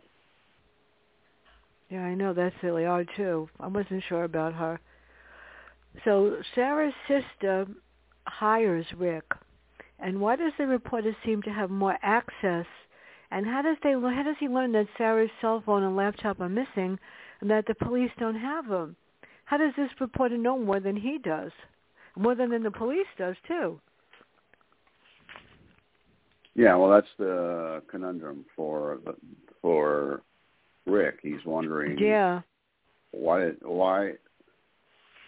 Yeah, 1.89 2.03
I 2.03 2.13
know 2.13 2.33
that's 2.33 2.55
really 2.63 2.85
odd 2.85 3.07
too. 3.17 3.49
I 3.59 3.67
wasn't 3.67 4.03
sure 4.07 4.23
about 4.23 4.53
her. 4.53 4.79
So 6.05 6.37
Sarah's 6.55 6.93
sister 7.07 7.67
hires 8.25 8.85
Rick, 8.97 9.25
and 9.99 10.21
why 10.21 10.37
does 10.37 10.53
the 10.57 10.67
reporter 10.67 11.15
seem 11.25 11.41
to 11.43 11.49
have 11.49 11.69
more 11.69 11.97
access? 12.01 12.65
And 13.31 13.45
how 13.45 13.61
does 13.61 13.77
they 13.81 13.93
how 13.93 14.23
does 14.23 14.35
he 14.39 14.47
learn 14.47 14.73
that 14.73 14.88
Sarah's 14.97 15.29
cell 15.39 15.63
phone 15.65 15.83
and 15.83 15.95
laptop 15.95 16.39
are 16.41 16.50
missing, 16.50 17.00
and 17.39 17.50
that 17.50 17.65
the 17.65 17.75
police 17.75 18.11
don't 18.19 18.35
have 18.35 18.67
them? 18.67 18.95
How 19.45 19.57
does 19.57 19.73
this 19.77 19.89
reporter 20.00 20.38
know 20.38 20.59
more 20.59 20.79
than 20.79 20.95
he 20.97 21.17
does, 21.17 21.51
more 22.15 22.35
than 22.35 22.50
than 22.50 22.63
the 22.63 22.71
police 22.71 23.07
does 23.17 23.35
too? 23.47 23.79
Yeah, 26.55 26.75
well, 26.75 26.91
that's 26.91 27.07
the 27.17 27.81
conundrum 27.89 28.45
for 28.55 29.00
for 29.61 30.21
Rick. 30.85 31.19
He's 31.21 31.45
wondering 31.45 31.97
Yeah, 31.97 32.41
why 33.11 33.51
why 33.61 34.13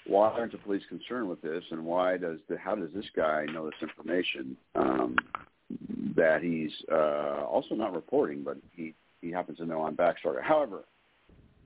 why 0.05 0.29
aren't 0.29 0.51
the 0.51 0.57
police 0.57 0.83
concerned 0.89 1.29
with 1.29 1.41
this, 1.41 1.63
and 1.71 1.85
why 1.85 2.17
does 2.17 2.39
the 2.49 2.57
how 2.57 2.75
does 2.75 2.89
this 2.93 3.09
guy 3.15 3.45
know 3.45 3.65
this 3.65 3.81
information 3.81 4.57
um, 4.75 5.15
that 6.15 6.43
he's 6.43 6.71
uh, 6.91 7.45
also 7.45 7.75
not 7.75 7.93
reporting, 7.93 8.43
but 8.43 8.57
he 8.71 8.93
he 9.21 9.31
happens 9.31 9.57
to 9.57 9.65
know 9.65 9.81
on 9.81 9.95
backstory. 9.95 10.41
However, 10.41 10.83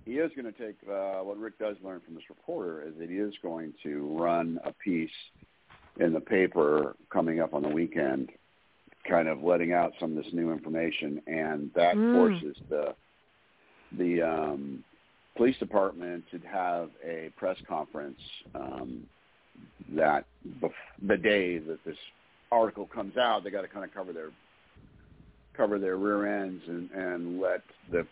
he 0.05 0.13
is 0.13 0.31
going 0.35 0.51
to 0.51 0.57
take 0.57 0.77
uh, 0.89 1.19
what 1.23 1.37
Rick 1.37 1.57
does 1.59 1.75
learn 1.83 2.01
from 2.05 2.13
this 2.13 2.29
reporter 2.29 2.87
is 2.87 2.93
that 2.99 3.09
he 3.09 3.17
is 3.17 3.33
going 3.41 3.73
to 3.83 4.17
run 4.17 4.59
a 4.63 4.71
piece 4.73 5.09
in 5.99 6.13
the 6.13 6.21
paper 6.21 6.95
coming 7.11 7.39
up 7.41 7.53
on 7.53 7.63
the 7.63 7.67
weekend, 7.67 8.29
kind 9.09 9.27
of 9.27 9.43
letting 9.43 9.73
out 9.73 9.91
some 9.99 10.15
of 10.15 10.23
this 10.23 10.33
new 10.33 10.51
information, 10.51 11.21
and 11.27 11.71
that 11.73 11.95
Mm. 11.95 12.11
forces 12.11 12.57
the 12.69 12.95
the 13.97 14.21
um, 14.21 14.83
police 15.35 15.57
department 15.57 16.25
to 16.31 16.39
have 16.47 16.91
a 17.03 17.31
press 17.35 17.57
conference 17.67 18.19
um, 18.53 19.07
that 19.89 20.25
bef- 20.59 20.71
the 21.01 21.17
day 21.17 21.57
that 21.57 21.83
this 21.85 21.97
article 22.51 22.87
comes 22.87 23.17
out, 23.17 23.43
they 23.43 23.49
got 23.49 23.61
to 23.61 23.67
kind 23.67 23.85
of 23.85 23.93
cover 23.93 24.13
their 24.13 24.29
cover 25.55 25.79
their 25.79 25.97
rear 25.97 26.43
ends 26.43 26.61
and, 26.67 26.89
and 26.91 27.41
let 27.41 27.61
the 27.91 28.05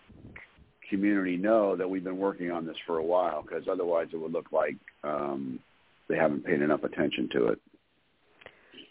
community 0.90 1.38
know 1.38 1.76
that 1.76 1.88
we've 1.88 2.04
been 2.04 2.18
working 2.18 2.52
on 2.52 2.66
this 2.66 2.76
for 2.86 2.98
a 2.98 3.04
while 3.04 3.44
because 3.44 3.64
otherwise 3.72 4.08
it 4.14 4.18
would 4.18 4.32
look 4.32 4.52
like 4.52 4.76
um, 5.04 5.60
they 6.10 6.16
haven't 6.16 6.44
paid 6.44 6.62
enough 6.62 6.84
attention 6.84 7.30
to 7.32 7.48
it. 7.48 7.60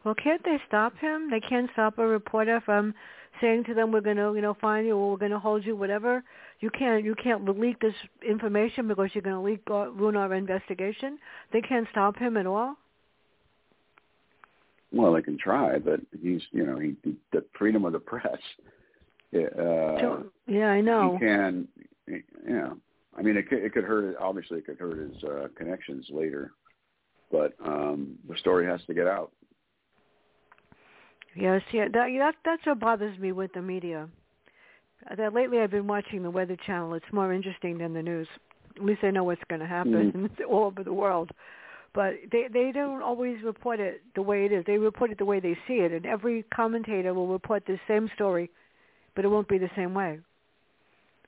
Well, 0.04 0.14
can't 0.14 0.44
they 0.44 0.58
stop 0.68 0.96
him? 0.98 1.30
They 1.30 1.40
can't 1.40 1.70
stop 1.72 1.98
a 1.98 2.06
reporter 2.06 2.60
from 2.64 2.94
saying 3.40 3.64
to 3.64 3.74
them, 3.74 3.90
"We're 3.90 4.02
going 4.02 4.18
to, 4.18 4.32
you 4.34 4.42
know, 4.42 4.54
find 4.60 4.86
you, 4.86 4.96
or 4.96 5.12
we're 5.12 5.18
going 5.18 5.30
to 5.30 5.38
hold 5.38 5.64
you, 5.64 5.74
whatever." 5.76 6.22
You 6.60 6.70
can't, 6.70 7.04
you 7.04 7.14
can't 7.14 7.58
leak 7.58 7.80
this 7.80 7.94
information 8.26 8.86
because 8.86 9.10
you're 9.14 9.22
going 9.22 9.36
to 9.36 9.40
leak, 9.40 9.62
uh, 9.70 9.90
ruin 9.90 10.16
our 10.16 10.34
investigation. 10.34 11.18
They 11.52 11.60
can't 11.60 11.86
stop 11.90 12.16
him 12.16 12.36
at 12.36 12.46
all. 12.46 12.76
Well, 14.94 15.12
they 15.12 15.22
can 15.22 15.36
try, 15.36 15.78
but 15.78 16.00
he's, 16.22 16.40
you 16.52 16.64
know, 16.64 16.78
he, 16.78 16.94
he 17.02 17.16
the 17.32 17.44
freedom 17.58 17.84
of 17.84 17.92
the 17.92 17.98
press. 17.98 18.38
Uh, 19.34 20.20
yeah, 20.46 20.68
I 20.68 20.80
know. 20.80 21.18
He 21.18 21.26
can, 21.26 21.66
you 22.06 22.22
know, 22.46 22.76
I 23.16 23.22
mean, 23.22 23.36
it 23.36 23.48
could, 23.48 23.58
it 23.58 23.72
could 23.72 23.82
hurt. 23.82 24.16
Obviously, 24.20 24.58
it 24.58 24.66
could 24.66 24.78
hurt 24.78 24.98
his 24.98 25.24
uh, 25.24 25.48
connections 25.56 26.06
later, 26.10 26.52
but 27.32 27.54
um, 27.64 28.14
the 28.28 28.36
story 28.38 28.64
has 28.66 28.80
to 28.86 28.94
get 28.94 29.08
out. 29.08 29.32
Yes, 31.34 31.62
yeah, 31.72 31.86
that, 31.92 32.06
that 32.18 32.34
that's 32.44 32.64
what 32.64 32.78
bothers 32.78 33.18
me 33.18 33.32
with 33.32 33.52
the 33.54 33.62
media. 33.62 34.08
Uh, 35.10 35.16
That 35.16 35.34
lately 35.34 35.58
I've 35.58 35.72
been 35.72 35.88
watching 35.88 36.22
the 36.22 36.30
Weather 36.30 36.56
Channel. 36.64 36.94
It's 36.94 37.04
more 37.12 37.32
interesting 37.32 37.78
than 37.78 37.92
the 37.92 38.02
news. 38.02 38.28
At 38.76 38.84
least 38.84 39.02
I 39.02 39.10
know 39.10 39.24
what's 39.24 39.42
going 39.48 39.60
to 39.60 39.66
happen 39.66 40.12
Mhm. 40.38 40.48
all 40.48 40.64
over 40.66 40.84
the 40.84 40.92
world. 40.92 41.32
But 41.94 42.14
they 42.32 42.48
they 42.52 42.72
don't 42.72 43.02
always 43.02 43.36
report 43.44 43.78
it 43.78 44.02
the 44.14 44.22
way 44.22 44.44
it 44.44 44.52
is. 44.52 44.64
They 44.66 44.78
report 44.78 45.10
it 45.12 45.18
the 45.18 45.24
way 45.24 45.38
they 45.38 45.56
see 45.66 45.74
it, 45.74 45.92
and 45.92 46.04
every 46.04 46.44
commentator 46.54 47.14
will 47.14 47.28
report 47.28 47.64
the 47.66 47.78
same 47.86 48.10
story, 48.14 48.50
but 49.14 49.24
it 49.24 49.28
won't 49.28 49.48
be 49.48 49.58
the 49.58 49.70
same 49.76 49.94
way. 49.94 50.18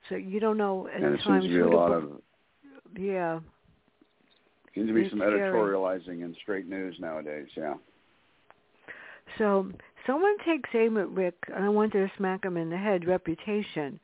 So 0.08 0.16
you 0.16 0.40
don't 0.40 0.56
know 0.56 0.88
at 0.88 1.02
and 1.02 1.14
it 1.14 1.20
seems 1.24 1.44
to 1.44 1.48
be 1.48 1.60
a 1.60 1.68
lot 1.68 1.92
of 1.92 2.20
yeah. 2.98 3.40
seems 4.74 4.88
to 4.88 4.94
be 4.94 5.02
It's 5.02 5.10
some 5.10 5.20
scary. 5.20 5.40
editorializing 5.40 6.24
in 6.24 6.34
straight 6.42 6.68
news 6.68 6.96
nowadays. 6.98 7.48
Yeah. 7.56 7.74
So 9.38 9.70
someone 10.06 10.36
takes 10.44 10.70
aim 10.74 10.96
at 10.96 11.08
Rick, 11.10 11.36
and 11.54 11.64
I 11.64 11.68
wanted 11.68 12.06
to 12.06 12.12
smack 12.16 12.44
him 12.44 12.56
in 12.56 12.70
the 12.70 12.76
head. 12.76 13.06
Reputation. 13.06 14.00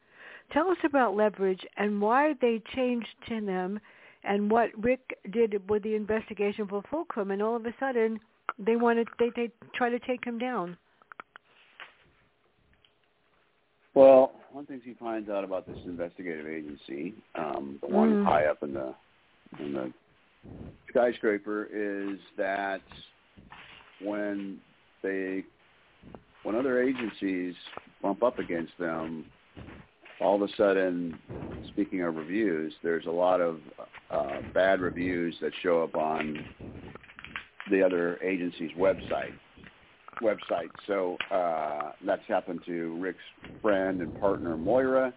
Tell 0.53 0.69
us 0.69 0.77
about 0.85 1.17
leverage 1.17 1.65
and 1.77 2.01
why 2.01 2.35
they 2.41 2.63
changed 2.75 3.09
to 3.29 3.41
them, 3.41 3.81
and 4.25 4.51
what 4.51 4.71
Rick 4.83 5.19
did 5.33 5.69
with 5.69 5.83
the 5.83 5.95
investigation 5.95 6.67
for 6.67 6.83
Fulcrum, 6.91 7.31
and 7.31 7.43
all 7.43 7.57
of 7.57 7.67
a 7.67 7.75
sudden 7.79 8.21
they 8.59 8.77
wanted 8.77 9.09
they 9.19 9.31
they 9.35 9.51
try 9.75 9.89
to 9.89 9.99
take 10.01 10.25
him 10.25 10.39
down. 10.39 10.77
Well, 13.95 14.33
one 14.53 14.65
thing 14.67 14.81
he 14.85 14.95
finds 14.95 15.29
out 15.29 15.45
about 15.45 15.67
this 15.67 15.77
investigative 15.85 16.47
agency, 16.47 17.15
um, 17.35 17.79
the 17.83 17.89
one 17.89 18.15
Mm. 18.15 18.25
high 18.25 18.47
up 18.47 18.63
in 18.63 18.73
the 18.73 18.95
in 19.59 19.75
the 19.75 19.93
skyscraper, 20.89 21.69
is 21.73 22.19
that 22.37 22.83
when 24.01 24.61
they 25.03 25.45
when 26.43 26.55
other 26.55 26.83
agencies 26.83 27.55
bump 28.01 28.23
up 28.23 28.39
against 28.39 28.77
them, 28.79 29.25
all 30.21 30.35
of 30.37 30.43
a 30.43 30.53
sudden, 30.57 31.19
speaking 31.69 32.03
of 32.03 32.17
reviews, 32.17 32.73
there's 32.83 33.07
a 33.07 33.11
lot 33.11 33.41
of 33.41 33.61
uh, 34.11 34.41
bad 34.55 34.81
reviews 34.81 35.35
that 35.41 35.53
show 35.63 35.83
up 35.83 35.95
on 35.95 36.45
the 37.71 37.83
other 37.83 38.19
agency's 38.23 38.73
website 38.79 39.33
website. 40.23 40.71
So 40.87 41.17
uh, 41.31 41.93
that's 42.05 42.23
happened 42.29 42.61
to 42.67 42.97
Rick's 43.01 43.19
friend 43.61 44.01
and 44.01 44.15
partner 44.15 44.57
Moira 44.57 45.13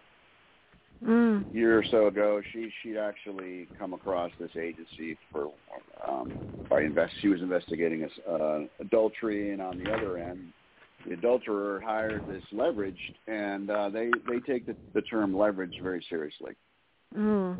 Mm. 1.04 1.44
a 1.52 1.56
year 1.56 1.78
or 1.78 1.84
so 1.90 2.06
ago. 2.06 2.40
She 2.52 2.72
she'd 2.82 2.96
actually 2.96 3.68
come 3.78 3.92
across 3.92 4.30
this 4.40 4.50
agency 4.56 5.18
for 5.30 5.52
um, 6.08 6.38
by 6.70 6.80
invest. 6.82 7.12
She 7.20 7.28
was 7.28 7.42
investigating 7.42 8.08
a 8.26 8.32
uh, 8.32 8.60
adultery, 8.80 9.52
and 9.52 9.60
on 9.60 9.82
the 9.82 9.92
other 9.92 10.16
end, 10.16 10.52
the 11.04 11.14
adulterer 11.14 11.80
hired 11.84 12.26
this 12.26 12.42
leveraged, 12.52 12.96
and 13.26 13.70
uh, 13.70 13.88
they 13.90 14.10
they 14.28 14.40
take 14.40 14.66
the, 14.66 14.76
the 14.94 15.02
term 15.02 15.36
leverage 15.36 15.74
very 15.82 16.04
seriously. 16.08 16.52
Mm. 17.16 17.56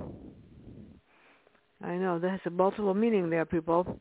I 1.85 1.97
know 1.97 2.19
there's 2.19 2.41
a 2.47 2.51
multiple 2.51 2.95
meaning 2.95 3.29
there, 3.31 3.45
people. 3.45 4.01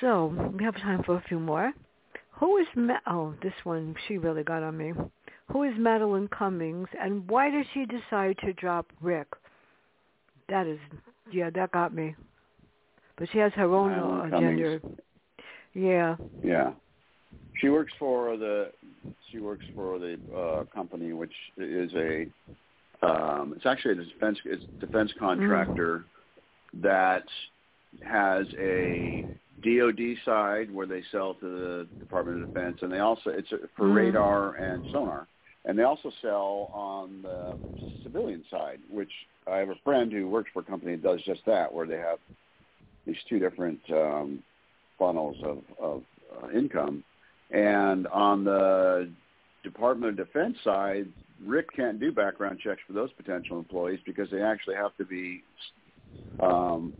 So 0.00 0.52
we 0.56 0.64
have 0.64 0.76
time 0.76 1.02
for 1.04 1.16
a 1.16 1.24
few 1.28 1.38
more. 1.38 1.72
Who 2.40 2.56
is 2.56 2.66
Ma- 2.74 2.98
oh 3.06 3.34
this 3.42 3.52
one 3.64 3.94
she 4.08 4.18
really 4.18 4.42
got 4.42 4.62
on 4.62 4.76
me. 4.76 4.92
Who 5.52 5.62
is 5.64 5.74
Madeline 5.78 6.28
Cummings, 6.28 6.88
and 7.00 7.28
why 7.28 7.50
did 7.50 7.66
she 7.74 7.84
decide 7.84 8.38
to 8.44 8.52
drop 8.54 8.90
Rick? 9.00 9.28
That 10.48 10.66
is, 10.66 10.78
yeah, 11.30 11.50
that 11.50 11.70
got 11.72 11.94
me. 11.94 12.14
But 13.16 13.28
she 13.30 13.38
has 13.38 13.52
her 13.52 13.72
own 13.72 13.90
Madeline 13.90 14.32
uh, 14.32 14.36
Cummings. 14.36 14.60
agenda. 14.60 15.02
Yeah. 15.74 16.16
Yeah. 16.42 16.70
She 17.60 17.68
works 17.68 17.92
for 17.98 18.36
the 18.36 18.72
she 19.30 19.38
works 19.38 19.64
for 19.74 19.98
the 19.98 20.18
uh, 20.36 20.64
company 20.74 21.12
which 21.12 21.32
is 21.56 21.90
a 21.94 22.26
um, 23.02 23.54
it's 23.56 23.66
actually 23.66 23.92
a 23.92 24.04
defense 24.04 24.38
it's 24.44 24.64
a 24.76 24.80
defense 24.80 25.12
contractor 25.18 26.04
that 26.82 27.24
has 28.02 28.46
a 28.58 29.24
DoD 29.62 30.16
side 30.24 30.70
where 30.72 30.86
they 30.86 31.02
sell 31.10 31.34
to 31.34 31.48
the 31.48 31.88
Department 31.98 32.42
of 32.42 32.46
Defense 32.52 32.78
and 32.82 32.92
they 32.92 32.98
also 32.98 33.30
it's 33.30 33.48
for 33.76 33.86
Mm. 33.86 33.94
radar 33.94 34.54
and 34.56 34.84
sonar 34.92 35.26
and 35.64 35.78
they 35.78 35.84
also 35.84 36.10
sell 36.20 36.70
on 36.72 37.22
the 37.22 37.56
civilian 38.02 38.44
side 38.50 38.80
which 38.90 39.10
I 39.50 39.58
have 39.58 39.70
a 39.70 39.76
friend 39.84 40.12
who 40.12 40.28
works 40.28 40.50
for 40.52 40.60
a 40.60 40.64
company 40.64 40.96
that 40.96 41.02
does 41.02 41.22
just 41.22 41.44
that 41.46 41.72
where 41.72 41.86
they 41.86 41.98
have 41.98 42.18
these 43.06 43.16
two 43.28 43.38
different 43.38 43.80
um, 43.90 44.42
funnels 44.98 45.36
of, 45.42 45.58
of 45.80 46.02
uh, 46.42 46.48
income. 46.50 47.04
And 47.50 48.06
on 48.08 48.44
the 48.44 49.10
Department 49.62 50.18
of 50.18 50.26
Defense 50.26 50.56
side, 50.64 51.06
Rick 51.44 51.74
can't 51.74 52.00
do 52.00 52.12
background 52.12 52.58
checks 52.62 52.80
for 52.86 52.92
those 52.92 53.12
potential 53.12 53.58
employees 53.58 54.00
because 54.06 54.30
they 54.30 54.42
actually 54.42 54.76
have 54.76 54.96
to 54.96 55.04
be 55.04 55.42
um, 56.40 56.94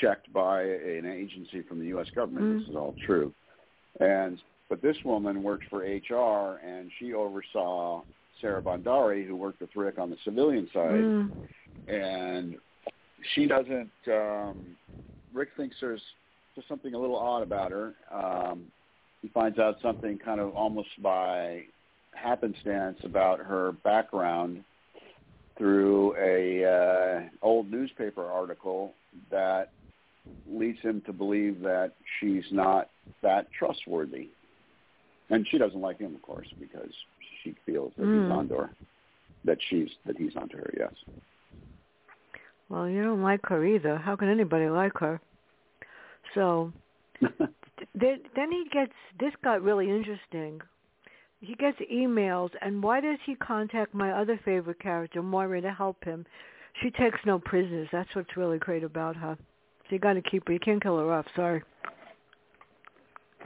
checked 0.00 0.32
by 0.32 0.62
an 0.62 1.06
agency 1.06 1.62
from 1.68 1.78
the 1.80 1.86
U.S. 1.86 2.06
government. 2.14 2.46
Mm. 2.46 2.58
This 2.60 2.68
is 2.68 2.76
all 2.76 2.94
true. 3.06 3.32
And 4.00 4.38
but 4.68 4.82
this 4.82 4.96
woman 5.04 5.42
worked 5.42 5.64
for 5.70 5.78
HR, 5.78 6.58
and 6.58 6.90
she 6.98 7.14
oversaw 7.14 8.02
Sarah 8.40 8.60
Bondari, 8.60 9.26
who 9.26 9.36
worked 9.36 9.60
with 9.60 9.70
Rick 9.76 9.98
on 9.98 10.10
the 10.10 10.16
civilian 10.24 10.68
side 10.72 10.90
Mm. 10.90 11.32
and 11.88 12.56
she 13.34 13.46
doesn't. 13.46 13.90
Um, 14.08 14.76
Rick 15.32 15.50
thinks 15.56 15.76
there's 15.80 16.02
just 16.54 16.68
something 16.68 16.94
a 16.94 16.98
little 16.98 17.16
odd 17.16 17.42
about 17.42 17.70
her. 17.70 17.94
Um, 18.12 18.64
he 19.26 19.32
finds 19.32 19.58
out 19.58 19.74
something 19.82 20.20
kind 20.24 20.38
of 20.38 20.54
almost 20.54 20.88
by 21.02 21.62
happenstance 22.14 22.96
about 23.02 23.40
her 23.40 23.72
background 23.82 24.62
through 25.58 26.14
a 26.16 26.64
uh, 26.64 27.20
old 27.42 27.68
newspaper 27.68 28.24
article 28.24 28.92
that 29.32 29.70
leads 30.48 30.78
him 30.80 31.02
to 31.06 31.12
believe 31.12 31.60
that 31.60 31.90
she's 32.20 32.44
not 32.52 32.88
that 33.24 33.48
trustworthy. 33.58 34.28
And 35.30 35.44
she 35.50 35.58
doesn't 35.58 35.80
like 35.80 35.98
him, 35.98 36.14
of 36.14 36.22
course, 36.22 36.46
because 36.60 36.92
she 37.42 37.56
feels 37.66 37.92
that 37.98 38.06
Mm. 38.06 38.22
he's 38.22 38.30
onto 38.30 38.54
her, 38.58 38.70
that 39.44 39.58
she's 39.68 39.90
that 40.06 40.16
he's 40.16 40.36
onto 40.36 40.56
her. 40.56 40.72
Yes. 40.78 40.92
Well, 42.68 42.88
you 42.88 43.02
don't 43.02 43.22
like 43.22 43.44
her 43.46 43.64
either. 43.64 43.96
How 43.96 44.14
can 44.14 44.28
anybody 44.28 44.68
like 44.68 44.96
her? 44.98 45.20
So 46.34 46.72
then, 47.94 48.20
then 48.34 48.50
he 48.50 48.64
gets 48.72 48.92
this 49.20 49.32
got 49.42 49.62
really 49.62 49.90
interesting. 49.90 50.60
He 51.40 51.54
gets 51.54 51.78
emails, 51.92 52.50
and 52.62 52.82
why 52.82 53.00
does 53.00 53.18
he 53.26 53.34
contact 53.34 53.92
my 53.94 54.12
other 54.12 54.40
favorite 54.44 54.80
character, 54.80 55.22
Moira, 55.22 55.60
to 55.60 55.70
help 55.72 56.02
him? 56.02 56.24
She 56.82 56.90
takes 56.90 57.18
no 57.26 57.38
prisoners. 57.38 57.88
That's 57.92 58.08
what's 58.14 58.36
really 58.36 58.58
great 58.58 58.82
about 58.82 59.16
her. 59.16 59.36
So 59.38 59.86
you 59.90 59.98
got 59.98 60.14
to 60.14 60.22
keep 60.22 60.46
her. 60.46 60.52
You 60.52 60.60
can't 60.60 60.82
kill 60.82 60.98
her 60.98 61.12
off. 61.12 61.26
Sorry. 61.36 61.62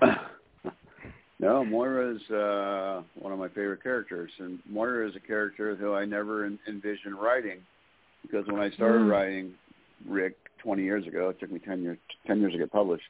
no, 1.40 1.64
Moira 1.64 2.14
is 2.14 2.30
uh, 2.30 3.02
one 3.18 3.32
of 3.32 3.38
my 3.38 3.48
favorite 3.48 3.82
characters, 3.82 4.30
and 4.38 4.58
Moira 4.68 5.08
is 5.08 5.16
a 5.16 5.20
character 5.20 5.74
who 5.74 5.92
I 5.92 6.04
never 6.04 6.46
en- 6.46 6.58
envisioned 6.68 7.20
writing 7.20 7.58
because 8.22 8.46
when 8.46 8.60
I 8.60 8.70
started 8.70 9.02
Mm. 9.02 9.10
writing 9.10 9.54
Rick 10.08 10.36
20 10.62 10.82
years 10.82 11.06
ago, 11.06 11.28
it 11.30 11.40
took 11.40 11.50
me 11.50 11.58
10 11.58 11.82
years 11.82 11.98
10 12.26 12.40
years 12.40 12.52
to 12.52 12.58
get 12.58 12.70
published. 12.70 13.04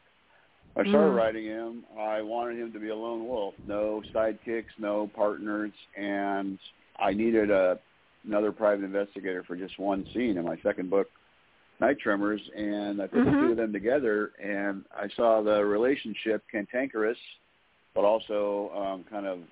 I 0.76 0.82
started 0.84 1.12
Mm. 1.12 1.16
writing 1.16 1.44
him. 1.44 1.84
I 1.98 2.22
wanted 2.22 2.58
him 2.58 2.72
to 2.72 2.78
be 2.78 2.88
a 2.88 2.96
lone 2.96 3.26
wolf, 3.26 3.54
no 3.66 4.02
sidekicks, 4.12 4.78
no 4.78 5.08
partners, 5.08 5.72
and 5.96 6.58
I 6.96 7.12
needed 7.12 7.50
a 7.50 7.78
another 8.24 8.52
private 8.52 8.84
investigator 8.84 9.42
for 9.42 9.56
just 9.56 9.78
one 9.78 10.04
scene 10.12 10.36
in 10.36 10.44
my 10.44 10.56
second 10.58 10.90
book, 10.90 11.10
Night 11.80 11.98
Tremors, 11.98 12.42
and 12.54 13.00
I 13.00 13.06
put 13.06 13.24
the 13.24 13.30
Mhm. 13.30 13.40
two 13.40 13.50
of 13.52 13.56
them 13.56 13.72
together, 13.72 14.32
and 14.38 14.84
I 14.94 15.08
saw 15.08 15.40
the 15.40 15.64
relationship 15.64 16.46
cantankerous, 16.48 17.18
but 17.94 18.04
also 18.04 18.70
um, 18.76 19.04
kind 19.04 19.26
of 19.26 19.42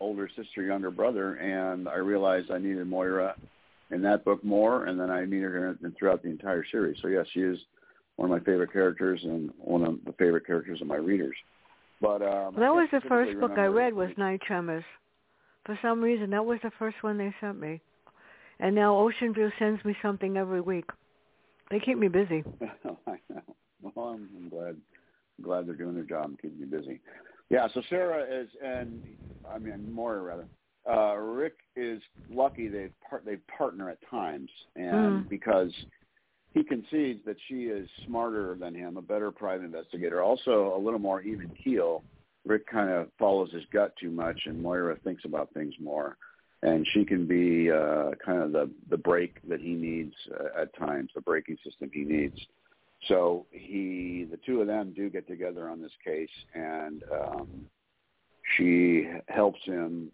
older 0.00 0.28
sister, 0.28 0.62
younger 0.62 0.90
brother, 0.90 1.34
and 1.36 1.88
I 1.88 1.98
realized 1.98 2.50
I 2.50 2.58
needed 2.58 2.88
Moira 2.88 3.36
in 3.90 4.02
that 4.02 4.24
book 4.24 4.42
more, 4.42 4.86
and 4.86 4.98
then 4.98 5.10
I 5.10 5.24
needed 5.24 5.52
her 5.52 5.78
throughout 5.96 6.22
the 6.22 6.28
entire 6.28 6.64
series. 6.64 6.98
So 7.00 7.06
yes, 7.06 7.28
she 7.28 7.42
is 7.42 7.64
one 8.16 8.30
of 8.30 8.38
my 8.38 8.44
favorite 8.44 8.72
characters 8.72 9.20
and 9.22 9.50
one 9.58 9.84
of 9.84 9.98
the 10.04 10.12
favorite 10.12 10.46
characters 10.46 10.80
of 10.80 10.86
my 10.86 10.96
readers. 10.96 11.36
But 12.00 12.22
um, 12.22 12.54
Well, 12.54 12.60
that 12.60 12.74
was 12.74 12.88
the 12.92 13.00
first 13.08 13.38
book 13.40 13.52
I 13.56 13.66
read 13.66 13.94
was 13.94 14.10
Night 14.16 14.40
Tremors. 14.46 14.84
For 15.64 15.78
some 15.82 16.00
reason, 16.00 16.30
that 16.30 16.44
was 16.44 16.58
the 16.62 16.70
first 16.78 16.96
one 17.02 17.18
they 17.18 17.34
sent 17.40 17.60
me. 17.60 17.80
And 18.60 18.74
now 18.74 18.94
Oceanview 18.94 19.50
sends 19.58 19.84
me 19.84 19.94
something 20.00 20.36
every 20.36 20.60
week. 20.60 20.86
They 21.70 21.80
keep 21.80 21.98
me 21.98 22.08
busy. 22.08 22.44
I 23.06 23.18
know. 23.28 23.42
Well, 23.82 24.06
I'm, 24.06 24.28
I'm 24.36 24.48
glad. 24.48 24.76
I'm 25.38 25.44
glad 25.44 25.66
they're 25.66 25.74
doing 25.74 25.94
their 25.94 26.04
job 26.04 26.26
and 26.26 26.40
keeping 26.40 26.58
you 26.58 26.66
busy. 26.66 27.00
Yeah. 27.50 27.68
So 27.74 27.82
Sarah 27.90 28.24
is, 28.24 28.48
and 28.64 29.02
I 29.52 29.58
mean 29.58 29.92
Moira 29.92 30.22
rather. 30.22 30.46
Uh, 30.88 31.16
Rick 31.16 31.54
is 31.74 32.00
lucky 32.30 32.68
they 32.68 32.88
part 33.08 33.24
they 33.24 33.36
partner 33.58 33.90
at 33.90 33.98
times, 34.08 34.48
and 34.76 35.24
Mm. 35.24 35.28
because 35.28 35.72
he 36.56 36.64
concedes 36.64 37.20
that 37.26 37.36
she 37.48 37.64
is 37.64 37.88
smarter 38.06 38.56
than 38.58 38.74
him, 38.74 38.96
a 38.96 39.02
better 39.02 39.30
private 39.30 39.64
investigator, 39.64 40.22
also 40.22 40.74
a 40.76 40.80
little 40.80 40.98
more 40.98 41.20
even 41.22 41.52
keel. 41.62 42.02
Rick 42.44 42.66
kind 42.66 42.90
of 42.90 43.08
follows 43.18 43.52
his 43.52 43.64
gut 43.72 43.92
too 44.00 44.10
much, 44.10 44.38
and 44.46 44.60
Moira 44.60 44.96
thinks 45.04 45.24
about 45.24 45.52
things 45.52 45.74
more 45.80 46.16
and 46.62 46.86
she 46.92 47.04
can 47.04 47.26
be 47.26 47.70
uh, 47.70 48.10
kind 48.24 48.42
of 48.42 48.52
the 48.52 48.70
the 48.90 48.96
brake 48.96 49.36
that 49.48 49.60
he 49.60 49.74
needs 49.74 50.14
uh, 50.38 50.62
at 50.62 50.76
times, 50.76 51.10
the 51.14 51.20
braking 51.20 51.56
system 51.64 51.90
he 51.92 52.04
needs. 52.04 52.36
So 53.08 53.46
he, 53.50 54.26
the 54.30 54.38
two 54.38 54.62
of 54.62 54.66
them, 54.66 54.92
do 54.96 55.10
get 55.10 55.28
together 55.28 55.68
on 55.68 55.82
this 55.82 55.92
case, 56.04 56.30
and 56.54 57.02
um, 57.12 57.66
she 58.56 59.08
helps 59.28 59.62
him 59.64 60.10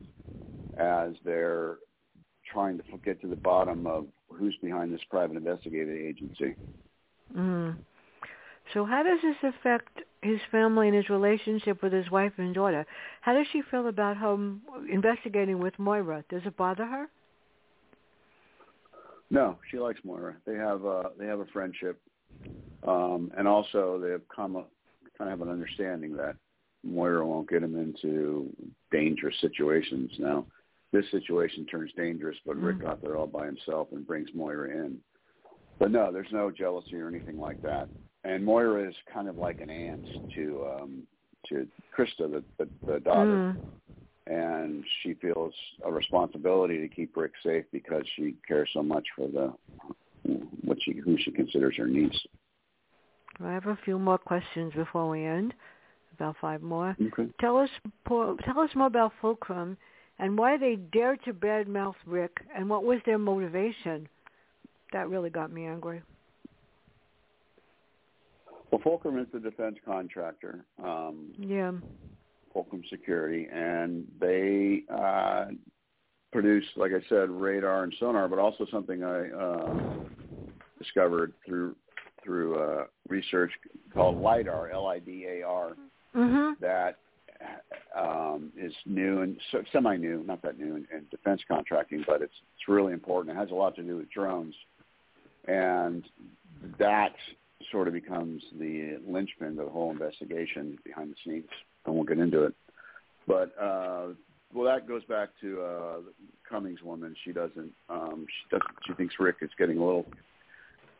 as 0.76 1.12
they're 1.24 1.76
trying 2.52 2.78
to 2.78 2.84
get 3.04 3.20
to 3.22 3.28
the 3.28 3.36
bottom 3.36 3.86
of 3.86 4.06
who's 4.38 4.56
behind 4.62 4.92
this 4.92 5.00
private 5.10 5.36
investigating 5.36 6.06
agency. 6.06 6.56
Mm. 7.36 7.76
So 8.74 8.84
how 8.84 9.02
does 9.02 9.18
this 9.22 9.54
affect 9.54 10.02
his 10.22 10.38
family 10.50 10.88
and 10.88 10.96
his 10.96 11.08
relationship 11.10 11.82
with 11.82 11.92
his 11.92 12.10
wife 12.10 12.32
and 12.38 12.54
daughter? 12.54 12.86
How 13.20 13.34
does 13.34 13.46
she 13.52 13.62
feel 13.70 13.88
about 13.88 14.16
him 14.16 14.62
investigating 14.90 15.58
with 15.58 15.78
Moira? 15.78 16.24
Does 16.28 16.42
it 16.44 16.56
bother 16.56 16.86
her? 16.86 17.08
No, 19.30 19.58
she 19.70 19.78
likes 19.78 20.00
Moira. 20.04 20.36
They 20.46 20.54
have 20.54 20.84
uh, 20.84 21.04
they 21.18 21.26
have 21.26 21.40
a 21.40 21.46
friendship, 21.46 22.00
um, 22.86 23.32
and 23.36 23.48
also 23.48 23.98
they 23.98 24.10
have 24.10 24.28
come 24.28 24.56
a, 24.56 24.64
kind 25.16 25.30
of 25.32 25.38
have 25.38 25.40
an 25.40 25.48
understanding 25.52 26.14
that 26.16 26.36
Moira 26.84 27.26
won't 27.26 27.48
get 27.48 27.62
him 27.62 27.78
into 27.78 28.50
dangerous 28.90 29.34
situations. 29.40 30.10
Now, 30.18 30.46
this 30.92 31.10
situation 31.10 31.66
turns 31.66 31.90
dangerous, 31.96 32.36
but 32.44 32.56
Rick 32.56 32.76
Mm. 32.76 32.82
got 32.82 33.00
there 33.00 33.16
all 33.16 33.26
by 33.26 33.46
himself 33.46 33.88
and 33.92 34.06
brings 34.06 34.32
Moira 34.34 34.70
in. 34.70 35.00
But 35.78 35.90
no, 35.90 36.12
there's 36.12 36.30
no 36.32 36.50
jealousy 36.50 36.96
or 37.00 37.08
anything 37.08 37.38
like 37.38 37.60
that. 37.62 37.88
And 38.24 38.44
Moira 38.44 38.88
is 38.88 38.96
kind 39.12 39.28
of 39.28 39.36
like 39.36 39.60
an 39.60 39.70
aunt 39.70 40.04
to 40.34 40.66
um, 40.66 41.06
to 41.48 41.66
Krista, 41.96 42.30
the, 42.30 42.44
the, 42.58 42.68
the 42.86 43.00
daughter 43.00 43.36
Mm. 43.36 43.56
and 44.28 44.84
she 45.02 45.14
feels 45.14 45.52
a 45.84 45.90
responsibility 45.90 46.78
to 46.78 46.88
keep 46.88 47.16
Rick 47.16 47.32
safe 47.42 47.64
because 47.72 48.06
she 48.14 48.36
cares 48.46 48.70
so 48.72 48.82
much 48.82 49.04
for 49.16 49.26
the 49.26 49.52
what 50.62 50.78
she 50.82 50.92
who 50.92 51.16
she 51.18 51.32
considers 51.32 51.76
her 51.76 51.88
niece. 51.88 52.26
I 53.40 53.52
have 53.52 53.66
a 53.66 53.78
few 53.84 53.98
more 53.98 54.18
questions 54.18 54.72
before 54.74 55.08
we 55.08 55.24
end. 55.24 55.54
About 56.14 56.36
five 56.40 56.62
more. 56.62 56.96
Okay. 57.00 57.28
Tell 57.40 57.56
us 57.56 57.70
tell 58.06 58.60
us 58.60 58.70
more 58.76 58.86
about 58.86 59.12
Fulcrum 59.20 59.76
and 60.22 60.38
why 60.38 60.56
they 60.56 60.76
dared 60.76 61.18
to 61.24 61.32
badmouth 61.34 61.96
Rick 62.06 62.36
and 62.56 62.70
what 62.70 62.84
was 62.84 63.00
their 63.04 63.18
motivation. 63.18 64.08
That 64.92 65.08
really 65.08 65.30
got 65.30 65.52
me 65.52 65.66
angry. 65.66 66.00
Well, 68.70 68.80
Fulcrum 68.84 69.18
is 69.18 69.26
the 69.32 69.40
defense 69.40 69.76
contractor, 69.84 70.64
um, 70.82 71.34
Yeah. 71.36 71.72
Fulcrum 72.52 72.84
Security, 72.88 73.48
and 73.52 74.06
they 74.20 74.84
uh, 74.88 75.46
produce, 76.30 76.66
like 76.76 76.92
I 76.92 77.00
said, 77.08 77.28
radar 77.28 77.82
and 77.82 77.92
sonar, 77.98 78.28
but 78.28 78.38
also 78.38 78.64
something 78.66 79.02
I 79.02 79.28
uh, 79.30 79.74
discovered 80.78 81.32
through 81.44 81.74
through 82.22 82.56
uh, 82.56 82.84
research 83.08 83.50
called 83.92 84.16
lidar, 84.16 84.70
L-I-D-A-R. 84.70 85.76
Mhm. 86.14 86.58
that 86.60 86.98
um, 87.98 88.52
is 88.58 88.72
new 88.86 89.20
and 89.20 89.36
so, 89.50 89.62
semi-new, 89.72 90.24
not 90.26 90.42
that 90.42 90.58
new 90.58 90.76
in, 90.76 90.86
in 90.92 91.06
defense 91.10 91.42
contracting, 91.46 92.04
but 92.06 92.22
it's 92.22 92.34
it's 92.56 92.68
really 92.68 92.92
important. 92.92 93.36
It 93.36 93.38
has 93.38 93.50
a 93.50 93.54
lot 93.54 93.74
to 93.76 93.82
do 93.82 93.98
with 93.98 94.10
drones, 94.10 94.54
and 95.46 96.04
that 96.78 97.14
sort 97.70 97.88
of 97.88 97.94
becomes 97.94 98.42
the 98.58 98.98
linchpin 99.06 99.58
of 99.58 99.66
the 99.66 99.70
whole 99.70 99.90
investigation 99.90 100.78
behind 100.84 101.12
the 101.12 101.16
scenes. 101.24 101.48
I 101.86 101.90
won't 101.90 102.08
get 102.08 102.18
into 102.18 102.44
it, 102.44 102.54
but 103.26 103.52
uh, 103.60 104.08
well, 104.54 104.72
that 104.72 104.86
goes 104.86 105.04
back 105.04 105.30
to 105.40 105.60
uh, 105.62 105.96
Cummings 106.48 106.82
woman. 106.82 107.14
She 107.24 107.32
doesn't. 107.32 107.72
Um, 107.88 108.26
she 108.26 108.56
doesn't. 108.56 108.76
She 108.86 108.92
thinks 108.94 109.14
Rick 109.18 109.36
is 109.42 109.50
getting 109.58 109.78
a 109.78 109.84
little 109.84 110.06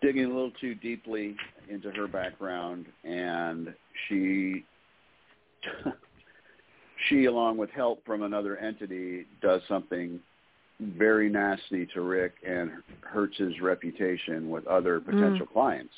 digging 0.00 0.24
a 0.24 0.28
little 0.28 0.52
too 0.60 0.74
deeply 0.74 1.36
into 1.68 1.90
her 1.92 2.08
background, 2.08 2.86
and 3.04 3.72
she 4.08 4.64
she, 7.08 7.26
along 7.26 7.56
with 7.56 7.70
help 7.70 8.04
from 8.04 8.22
another 8.22 8.56
entity, 8.56 9.26
does 9.40 9.60
something 9.68 10.20
very 10.80 11.28
nasty 11.28 11.86
to 11.94 12.00
Rick 12.00 12.34
and 12.46 12.70
hurts 13.02 13.36
his 13.38 13.60
reputation 13.60 14.50
with 14.50 14.66
other 14.66 15.00
mm. 15.00 15.06
potential 15.06 15.46
clients. 15.46 15.92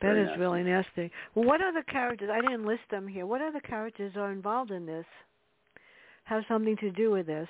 That 0.00 0.12
Very 0.14 0.22
is 0.22 0.26
nasty. 0.28 0.40
really 0.40 0.62
nasty. 0.62 1.10
Well, 1.34 1.44
what 1.44 1.60
other 1.62 1.82
characters? 1.82 2.30
I 2.32 2.40
didn't 2.40 2.66
list 2.66 2.82
them 2.90 3.06
here. 3.06 3.26
What 3.26 3.42
other 3.42 3.60
characters 3.60 4.12
are 4.16 4.32
involved 4.32 4.70
in 4.70 4.86
this? 4.86 5.04
Have 6.24 6.44
something 6.48 6.76
to 6.78 6.90
do 6.90 7.10
with 7.10 7.26
this? 7.26 7.48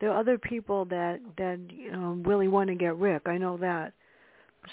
There 0.00 0.10
are 0.10 0.20
other 0.20 0.38
people 0.38 0.84
that 0.86 1.20
that 1.38 1.58
you 1.70 1.90
know, 1.90 2.20
really 2.24 2.48
want 2.48 2.68
to 2.68 2.74
get 2.74 2.96
Rick. 2.96 3.22
I 3.26 3.38
know 3.38 3.56
that. 3.56 3.92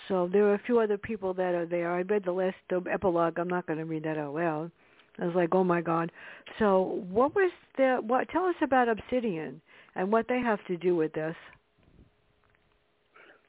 So 0.07 0.29
there 0.31 0.45
are 0.47 0.55
a 0.55 0.61
few 0.65 0.79
other 0.79 0.97
people 0.97 1.33
that 1.35 1.55
are 1.55 1.65
there. 1.65 1.91
I 1.91 2.01
read 2.01 2.23
the 2.23 2.31
last 2.31 2.55
the 2.69 2.83
epilogue. 2.91 3.39
I'm 3.39 3.47
not 3.47 3.65
going 3.65 3.79
to 3.79 3.85
read 3.85 4.03
that 4.03 4.17
out 4.17 4.35
loud. 4.35 4.71
I 5.19 5.25
was 5.25 5.35
like, 5.35 5.49
oh 5.53 5.63
my 5.63 5.81
god. 5.81 6.11
So 6.59 7.03
what 7.09 7.35
was 7.35 7.51
the? 7.77 7.99
What? 8.05 8.29
Tell 8.29 8.45
us 8.45 8.55
about 8.61 8.89
Obsidian 8.89 9.61
and 9.95 10.11
what 10.11 10.27
they 10.27 10.39
have 10.39 10.59
to 10.67 10.77
do 10.77 10.95
with 10.95 11.13
this. 11.13 11.35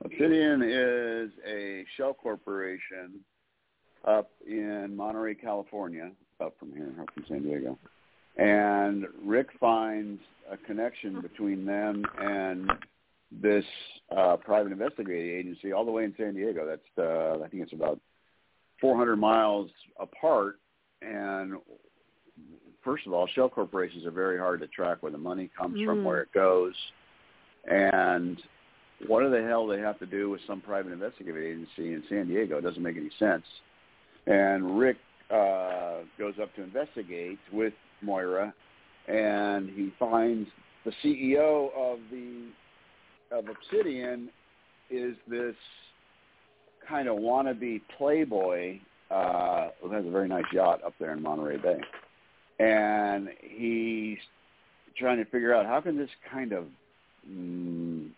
Obsidian 0.05 0.63
is 0.63 1.31
a 1.49 1.85
shell 1.97 2.15
corporation 2.15 3.21
up 4.07 4.31
in 4.47 4.97
Monterey, 4.97 5.35
California, 5.35 6.11
up 6.41 6.55
from 6.59 6.73
here, 6.73 6.93
up 7.01 7.09
from 7.15 7.25
San 7.29 7.43
Diego. 7.43 7.79
And 8.37 9.07
Rick 9.25 9.49
finds 9.61 10.21
a 10.51 10.57
connection 10.57 11.21
between 11.21 11.65
them 11.65 12.05
and 12.19 12.71
this 13.41 13.65
uh, 14.17 14.37
private 14.37 14.73
investigating 14.73 15.39
agency 15.39 15.73
all 15.73 15.85
the 15.85 15.91
way 15.91 16.05
in 16.05 16.15
San 16.17 16.35
Diego. 16.35 16.67
That's 16.67 16.99
uh, 16.99 17.43
I 17.43 17.49
think 17.49 17.63
it's 17.63 17.73
about 17.73 18.01
400 18.81 19.17
miles 19.17 19.71
apart. 20.01 20.59
And 21.05 21.55
first 22.85 23.07
of 23.07 23.13
all, 23.13 23.27
shell 23.29 23.49
corporations 23.49 24.07
are 24.07 24.11
very 24.11 24.39
hard 24.39 24.61
to 24.61 24.67
track 24.69 25.03
where 25.03 25.13
the 25.13 25.19
money 25.19 25.51
comes 25.57 25.81
from, 25.85 26.01
Mm. 26.01 26.05
where 26.05 26.23
it 26.23 26.33
goes, 26.33 26.75
and 27.65 28.43
what 29.07 29.29
the 29.31 29.43
hell 29.43 29.67
they 29.67 29.81
have 29.81 29.99
to 29.99 30.07
do 30.07 30.31
with 30.31 30.41
some 30.47 30.61
private 30.61 30.93
investigative 30.93 31.43
agency 31.43 31.93
in 31.95 32.03
San 32.09 32.29
Diego? 32.29 32.59
It 32.59 32.63
doesn't 32.63 32.83
make 32.83 32.97
any 32.97 33.11
sense. 33.19 33.45
And 34.27 34.79
Rick 34.79 34.99
uh, 35.31 36.01
goes 36.19 36.35
up 36.41 36.55
to 36.55 36.63
investigate 36.63 37.39
with 37.53 37.75
Moira, 38.01 38.53
and 39.09 39.71
he 39.71 39.91
finds 39.99 40.49
the 40.85 40.93
CEO 41.03 41.73
of 41.75 41.99
the 42.11 42.49
of 43.31 43.49
Obsidian 43.49 44.29
is 44.91 45.17
this 45.27 45.57
kind 46.87 47.09
of 47.09 47.17
wannabe 47.17 47.81
playboy 47.97 48.79
uh, 49.13 49.69
who 49.83 49.91
has 49.93 50.05
a 50.07 50.11
very 50.11 50.29
nice 50.29 50.45
yacht 50.53 50.81
up 50.85 50.95
there 50.99 51.13
in 51.13 51.23
Monterey 51.23 51.59
Bay, 51.59 51.81
and 52.59 53.29
he's 53.41 54.19
trying 54.97 55.19
to 55.19 55.25
figure 55.27 55.55
out 55.55 55.67
how 55.67 55.81
can 55.81 55.97
this 55.97 56.11
kind 56.31 56.53
of 56.53 56.65
mm, 57.29 58.09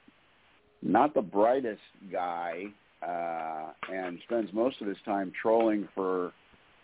not 0.83 1.15
the 1.15 1.23
brightest 1.23 1.81
guy 2.13 2.65
uh, 3.07 3.73
and 3.93 4.19
spends 4.25 4.53
most 4.53 4.81
of 4.81 4.87
his 4.87 4.97
time 5.05 5.33
trolling 5.41 5.89
for 5.95 6.33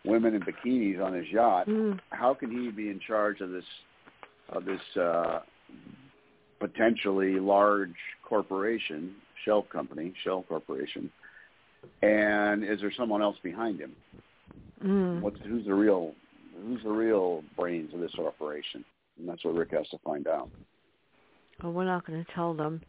women 0.04 0.34
in 0.34 0.42
bikinis 0.42 1.02
on 1.02 1.12
his 1.12 1.26
yacht. 1.28 1.68
Mm. 1.68 1.98
How 2.10 2.34
can 2.34 2.50
he 2.50 2.70
be 2.70 2.88
in 2.88 3.00
charge 3.06 3.40
of 3.40 3.50
this 3.50 3.64
of 4.48 4.64
this 4.64 4.80
uh, 5.00 5.40
potentially 6.58 7.38
large 7.38 7.94
corporation, 8.24 9.14
shell 9.44 9.62
company, 9.62 10.12
shell 10.24 10.44
corporation? 10.48 11.10
And 12.02 12.64
is 12.64 12.80
there 12.80 12.92
someone 12.96 13.22
else 13.22 13.36
behind 13.42 13.80
him? 13.80 13.92
Mm. 14.84 15.20
What's 15.20 15.38
who's 15.44 15.66
the 15.66 15.74
real 15.74 16.12
who's 16.62 16.82
the 16.82 16.90
real 16.90 17.42
brains 17.56 17.92
of 17.94 18.00
this 18.00 18.14
operation? 18.18 18.84
And 19.18 19.28
that's 19.28 19.44
what 19.44 19.54
Rick 19.54 19.72
has 19.72 19.88
to 19.90 19.98
find 19.98 20.26
out. 20.26 20.48
Well, 21.62 21.72
we're 21.72 21.84
not 21.84 22.06
going 22.06 22.24
to 22.24 22.32
tell 22.32 22.54
them. 22.54 22.80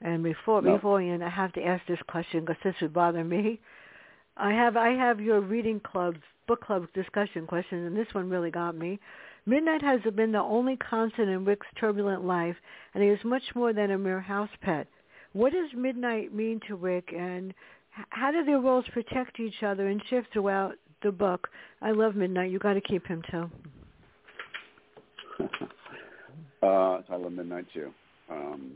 And 0.00 0.22
before 0.22 0.62
No. 0.62 0.76
before 0.76 1.00
Ian, 1.00 1.22
I 1.22 1.28
have 1.28 1.52
to 1.54 1.62
ask 1.62 1.84
this 1.86 2.00
question 2.08 2.44
because 2.44 2.56
this 2.64 2.74
would 2.80 2.92
bother 2.92 3.24
me. 3.24 3.60
I 4.36 4.52
have 4.52 4.76
I 4.76 4.90
have 4.90 5.20
your 5.20 5.40
reading 5.40 5.80
club 5.80 6.16
book 6.46 6.62
club 6.62 6.86
discussion 6.94 7.46
questions, 7.46 7.86
and 7.86 7.96
this 7.96 8.12
one 8.14 8.30
really 8.30 8.50
got 8.50 8.74
me. 8.74 8.98
Midnight 9.46 9.82
has 9.82 10.00
been 10.14 10.32
the 10.32 10.40
only 10.40 10.76
constant 10.76 11.28
in 11.28 11.44
Rick's 11.44 11.66
turbulent 11.78 12.24
life, 12.24 12.56
and 12.94 13.02
he 13.02 13.08
is 13.08 13.22
much 13.24 13.42
more 13.54 13.72
than 13.72 13.90
a 13.90 13.98
mere 13.98 14.20
house 14.20 14.50
pet. 14.62 14.86
What 15.32 15.52
does 15.52 15.70
Midnight 15.74 16.34
mean 16.34 16.60
to 16.66 16.76
Rick, 16.76 17.12
and 17.16 17.54
how 17.90 18.30
do 18.30 18.44
their 18.44 18.60
roles 18.60 18.84
protect 18.92 19.40
each 19.40 19.62
other 19.64 19.88
and 19.88 20.02
shift 20.08 20.28
throughout 20.32 20.74
the 21.02 21.12
book? 21.12 21.48
I 21.82 21.90
love 21.90 22.14
Midnight. 22.14 22.50
You 22.50 22.58
got 22.58 22.74
to 22.74 22.80
keep 22.80 23.06
him 23.06 23.22
too. 23.30 23.50
uh, 26.62 26.66
I 26.66 27.16
love 27.16 27.32
Midnight 27.32 27.66
too. 27.72 27.90
Um, 28.30 28.72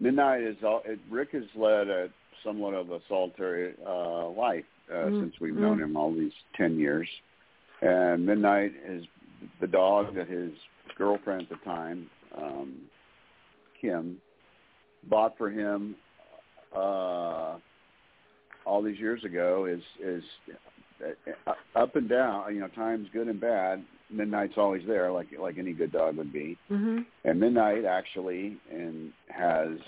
Midnight 0.00 0.42
is 0.42 0.56
all. 0.64 0.82
It, 0.84 0.98
Rick 1.10 1.30
has 1.32 1.44
led 1.54 1.88
a 1.88 2.08
somewhat 2.44 2.74
of 2.74 2.90
a 2.90 3.00
solitary 3.08 3.74
uh, 3.86 4.28
life 4.28 4.64
uh, 4.90 4.94
Mm, 4.94 5.20
since 5.20 5.34
we've 5.40 5.54
mm. 5.54 5.60
known 5.60 5.80
him 5.80 5.96
all 5.96 6.12
these 6.14 6.32
ten 6.56 6.78
years, 6.78 7.08
and 7.82 8.24
Midnight 8.24 8.72
is 8.86 9.04
the 9.60 9.66
dog 9.66 10.14
that 10.14 10.28
his 10.28 10.50
girlfriend 10.96 11.42
at 11.42 11.48
the 11.50 11.64
time, 11.64 12.08
um, 12.36 12.76
Kim, 13.80 14.18
bought 15.10 15.36
for 15.36 15.50
him 15.50 15.94
uh, 16.74 17.56
all 18.64 18.82
these 18.82 18.98
years 18.98 19.24
ago. 19.24 19.66
Is 19.66 19.82
is 20.02 20.24
uh, 21.46 21.52
up 21.76 21.96
and 21.96 22.08
down. 22.08 22.54
You 22.54 22.60
know, 22.60 22.68
times 22.68 23.08
good 23.12 23.28
and 23.28 23.40
bad. 23.40 23.84
Midnight's 24.10 24.54
always 24.56 24.82
there, 24.86 25.12
like 25.12 25.28
like 25.38 25.58
any 25.58 25.72
good 25.72 25.92
dog 25.92 26.16
would 26.16 26.32
be. 26.32 26.56
Mhm. 26.70 27.04
And 27.24 27.40
Midnight 27.40 27.84
actually 27.84 28.56
and 28.70 29.12
has 29.28 29.78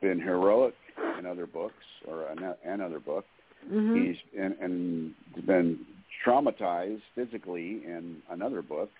been 0.00 0.20
heroic 0.20 0.74
in 1.18 1.26
other 1.26 1.46
books 1.46 1.84
or 2.06 2.26
an, 2.26 2.54
another 2.64 3.00
book. 3.00 3.24
Mhm. 3.70 4.06
He's 4.06 4.16
and, 4.38 4.56
and 4.60 5.14
been 5.46 5.86
traumatized 6.24 7.02
physically 7.14 7.84
in 7.84 8.22
another 8.30 8.62
book. 8.62 8.90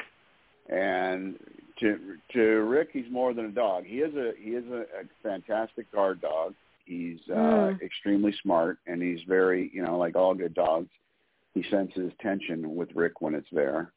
And 0.69 1.39
to 1.81 2.17
to 2.33 2.41
Rick, 2.63 2.91
he's 2.93 3.11
more 3.11 3.35
than 3.35 3.47
a 3.47 3.51
dog. 3.51 3.85
He 3.85 3.97
is 3.99 4.15
a 4.15 4.33
he 4.39 4.51
is 4.51 4.65
a, 4.71 4.83
a 4.83 5.05
fantastic 5.23 5.91
guard 5.93 6.21
dog. 6.21 6.55
He's 6.85 7.21
uh, 7.31 7.35
Mm. 7.35 7.83
extremely 7.83 8.33
smart, 8.43 8.79
and 8.87 9.01
he's 9.03 9.23
very 9.27 9.71
you 9.73 9.83
know 9.83 9.97
like 9.99 10.17
all 10.17 10.35
good 10.35 10.55
dogs. 10.55 10.91
He 11.55 11.63
senses 11.71 12.13
tension 12.21 12.75
with 12.75 12.95
Rick 12.95 13.21
when 13.21 13.35
it's 13.35 13.49
there. 13.53 13.93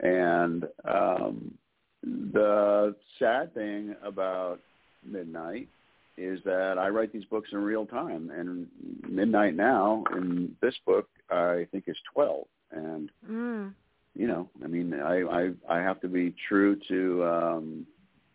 And 0.00 0.66
um, 0.84 1.54
the 2.02 2.94
sad 3.18 3.52
thing 3.54 3.94
about 4.02 4.60
Midnight 5.04 5.68
is 6.16 6.40
that 6.44 6.78
I 6.78 6.88
write 6.88 7.12
these 7.12 7.24
books 7.26 7.50
in 7.52 7.58
real 7.58 7.86
time, 7.86 8.30
and 8.30 8.66
Midnight 9.08 9.54
now 9.54 10.04
in 10.12 10.56
this 10.60 10.74
book 10.86 11.08
I 11.30 11.66
think 11.70 11.84
is 11.86 11.96
twelve, 12.12 12.46
and 12.72 13.10
Mm. 13.28 13.72
you 14.16 14.26
know, 14.26 14.48
I 14.64 14.66
mean, 14.66 14.94
I 14.94 15.22
I, 15.22 15.50
I 15.68 15.78
have 15.78 16.00
to 16.00 16.08
be 16.08 16.34
true 16.48 16.76
to 16.88 17.24
um, 17.24 17.86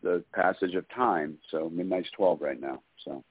the 0.02 0.24
passage 0.34 0.76
of 0.76 0.88
time. 0.90 1.38
So 1.52 1.70
Midnight's 1.70 2.10
twelve 2.12 2.42
right 2.42 2.62
now. 2.62 2.82
So 3.04 3.24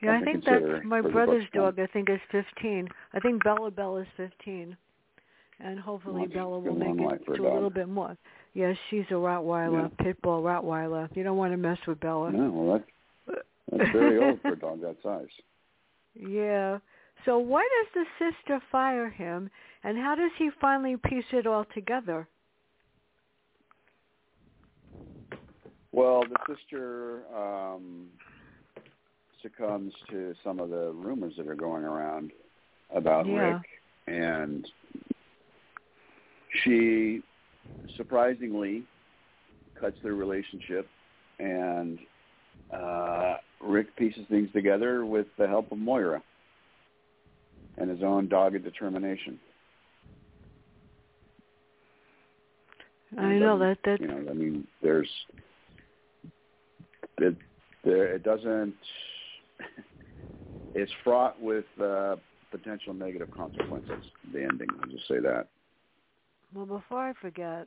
Yeah, 0.00 0.18
I 0.20 0.24
think 0.24 0.44
that's 0.44 0.64
my 0.84 1.00
brother's 1.00 1.44
dog. 1.52 1.78
I 1.80 1.86
think 1.86 2.08
is 2.08 2.20
fifteen. 2.30 2.88
I 3.12 3.20
think 3.20 3.42
Bella 3.42 3.70
Bella 3.70 4.02
is 4.02 4.06
fifteen, 4.16 4.76
and 5.60 5.78
hopefully 5.78 6.22
it's 6.24 6.34
Bella 6.34 6.60
will 6.60 6.74
make 6.74 6.88
it 6.90 7.22
a 7.28 7.36
to 7.36 7.42
a 7.48 7.52
little 7.52 7.70
bit 7.70 7.88
more. 7.88 8.16
Yes, 8.54 8.76
she's 8.90 9.04
a 9.10 9.14
Rottweiler, 9.14 9.90
pit 9.98 10.20
bull 10.22 10.42
Rottweiler. 10.42 11.08
You 11.16 11.24
don't 11.24 11.36
want 11.36 11.52
to 11.52 11.56
mess 11.56 11.78
with 11.86 11.98
Bella. 12.00 12.30
Yeah, 12.32 12.48
well, 12.48 12.78
that's 12.78 13.40
that's 13.72 13.92
very 13.92 14.18
old 14.24 14.40
for 14.40 14.52
a 14.52 14.58
dog 14.58 14.80
that 14.82 14.96
size. 15.02 15.26
Yeah. 16.20 16.78
So 17.24 17.38
why 17.38 17.68
does 17.94 18.04
the 18.20 18.32
sister 18.32 18.60
fire 18.72 19.08
him, 19.08 19.50
and 19.84 19.96
how 19.96 20.16
does 20.16 20.32
he 20.36 20.50
finally 20.60 20.96
piece 20.96 21.24
it 21.32 21.46
all 21.46 21.64
together? 21.74 22.26
Well, 25.92 26.22
the 26.22 26.54
sister 26.54 27.22
um, 27.36 28.06
succumbs 29.42 29.92
to 30.10 30.34
some 30.44 30.60
of 30.60 30.70
the 30.70 30.92
rumors 30.92 31.34
that 31.36 31.46
are 31.46 31.54
going 31.54 31.84
around 31.84 32.32
about 32.94 33.26
Yeah. 33.26 33.56
Rick, 33.56 33.62
and 34.06 34.66
she 36.62 37.22
surprisingly 37.96 38.84
cuts 39.78 39.96
their 40.02 40.14
relationship, 40.14 40.88
and 41.38 41.98
uh, 42.72 43.36
Rick 43.60 43.94
pieces 43.96 44.26
things 44.28 44.50
together 44.52 45.04
with 45.04 45.26
the 45.36 45.46
help 45.46 45.70
of 45.72 45.78
Moira 45.78 46.22
and 47.76 47.88
his 47.88 48.02
own 48.02 48.28
dogged 48.28 48.62
determination. 48.64 49.38
I 53.16 53.34
know 53.34 53.58
that 53.58 53.78
that 53.84 54.00
you 54.00 54.06
know, 54.08 54.26
I 54.30 54.34
mean, 54.34 54.66
there's 54.82 55.08
it 57.18 57.36
there 57.84 58.14
it 58.14 58.22
doesn't 58.22 58.74
it's 60.78 60.92
fraught 61.02 61.40
with 61.40 61.64
uh, 61.82 62.16
potential 62.50 62.94
negative 62.94 63.30
consequences. 63.36 64.04
The 64.32 64.42
ending, 64.42 64.68
I'll 64.80 64.90
just 64.90 65.08
say 65.08 65.18
that. 65.20 65.48
Well, 66.54 66.66
before 66.66 67.00
I 67.00 67.12
forget, 67.20 67.66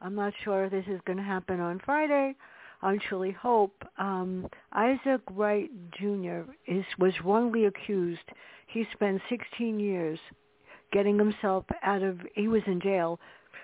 I'm 0.00 0.14
not 0.14 0.32
sure 0.44 0.64
if 0.64 0.72
this 0.72 0.84
is 0.88 1.00
going 1.06 1.18
to 1.18 1.24
happen 1.24 1.60
on 1.60 1.80
Friday. 1.84 2.34
I 2.82 2.98
truly 3.08 3.32
hope 3.32 3.72
um, 3.96 4.48
Isaac 4.72 5.22
Wright 5.30 5.70
Jr. 5.98 6.42
is 6.66 6.84
was 6.98 7.12
wrongly 7.24 7.64
accused. 7.64 8.28
He 8.66 8.84
spent 8.92 9.22
16 9.30 9.80
years 9.80 10.18
getting 10.92 11.18
himself 11.18 11.64
out 11.82 12.02
of. 12.02 12.20
He 12.34 12.48
was 12.48 12.62
in 12.66 12.80
jail 12.80 13.18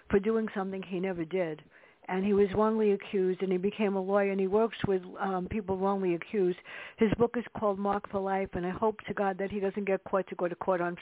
for 0.09 0.19
doing 0.19 0.49
something 0.55 0.83
he 0.83 0.99
never 0.99 1.25
did, 1.25 1.63
and 2.09 2.25
he 2.25 2.33
was 2.33 2.49
wrongly 2.55 2.93
accused. 2.93 3.43
And 3.43 3.53
he 3.53 3.59
became 3.59 3.97
a 3.97 4.01
lawyer, 4.01 4.31
and 4.31 4.41
he 4.41 4.47
works 4.47 4.77
with 4.87 5.03
um, 5.21 5.47
people 5.51 5.77
wrongly 5.77 6.15
accused. 6.15 6.59
His 6.97 7.11
book 7.19 7.35
is 7.37 7.45
called 7.59 7.79
Mark 7.79 8.11
for 8.11 8.21
Life, 8.21 8.51
and 8.55 8.67
I 8.67 8.71
hope 8.71 9.01
to 9.07 9.15
God 9.15 9.39
that 9.39 9.51
he 9.51 9.61
doesn't 9.61 9.85
get 9.85 10.03
caught 10.05 10.27
to 10.29 10.35
go 10.35 10.49
to 10.49 10.55
court 10.57 10.81
on 10.81 10.97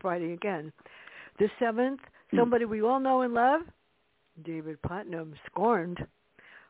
Friday 0.00 0.32
again. 0.32 0.72
The 1.38 1.48
seventh, 1.58 2.00
Hmm. 2.30 2.38
somebody 2.38 2.64
we 2.64 2.82
all 2.82 2.98
know 2.98 3.20
and 3.22 3.34
love, 3.34 3.62
David 4.44 4.80
Putnam, 4.82 5.34
scorned. 5.46 6.04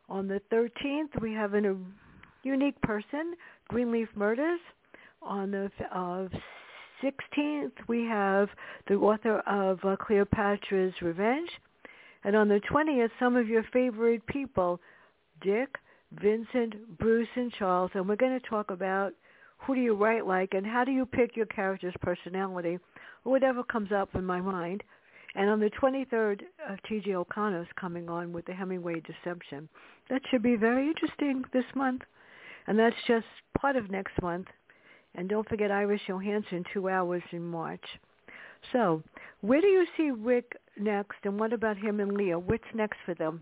On 0.08 0.28
the 0.28 0.40
13th, 0.52 1.20
we 1.20 1.32
have 1.32 1.54
an, 1.54 1.66
a 1.66 2.46
unique 2.46 2.80
person, 2.82 3.34
Greenleaf 3.68 4.08
Murders. 4.14 4.60
On 5.22 5.50
the 5.50 5.70
uh, 5.92 6.28
16th, 7.02 7.72
we 7.88 8.04
have 8.04 8.48
the 8.86 8.94
author 8.94 9.38
of 9.40 9.78
uh, 9.84 9.96
Cleopatra's 9.96 10.94
Revenge. 11.02 11.50
And 12.26 12.34
on 12.34 12.48
the 12.48 12.60
20th, 12.68 13.10
some 13.20 13.36
of 13.36 13.48
your 13.48 13.62
favorite 13.72 14.26
people, 14.26 14.80
Dick, 15.40 15.76
Vincent, 16.20 16.98
Bruce, 16.98 17.28
and 17.36 17.52
Charles. 17.52 17.92
And 17.94 18.08
we're 18.08 18.16
going 18.16 18.38
to 18.38 18.48
talk 18.48 18.72
about 18.72 19.12
who 19.58 19.76
do 19.76 19.80
you 19.80 19.94
write 19.94 20.26
like 20.26 20.52
and 20.52 20.66
how 20.66 20.82
do 20.82 20.90
you 20.90 21.06
pick 21.06 21.36
your 21.36 21.46
character's 21.46 21.94
personality, 22.02 22.80
or 23.24 23.30
whatever 23.30 23.62
comes 23.62 23.92
up 23.92 24.12
in 24.16 24.24
my 24.24 24.40
mind. 24.40 24.82
And 25.36 25.48
on 25.48 25.60
the 25.60 25.70
23rd, 25.80 26.40
uh, 26.68 26.74
T.J. 26.88 27.14
O'Connor's 27.14 27.68
coming 27.78 28.08
on 28.08 28.32
with 28.32 28.44
the 28.46 28.54
Hemingway 28.54 29.02
Deception. 29.02 29.68
That 30.10 30.22
should 30.28 30.42
be 30.42 30.56
very 30.56 30.88
interesting 30.88 31.44
this 31.52 31.64
month. 31.76 32.02
And 32.66 32.76
that's 32.76 32.96
just 33.06 33.26
part 33.56 33.76
of 33.76 33.88
next 33.88 34.20
month. 34.20 34.48
And 35.14 35.28
don't 35.28 35.48
forget 35.48 35.70
Iris 35.70 36.00
Johansen, 36.08 36.64
two 36.74 36.88
hours 36.88 37.22
in 37.30 37.42
March. 37.42 37.84
So, 38.72 39.04
where 39.42 39.60
do 39.60 39.68
you 39.68 39.86
see 39.96 40.10
Rick 40.10 40.56
next, 40.78 41.16
and 41.24 41.38
what 41.38 41.52
about 41.52 41.76
him 41.76 42.00
and 42.00 42.12
Leah? 42.16 42.38
What's 42.38 42.64
next 42.74 42.98
for 43.04 43.14
them? 43.14 43.40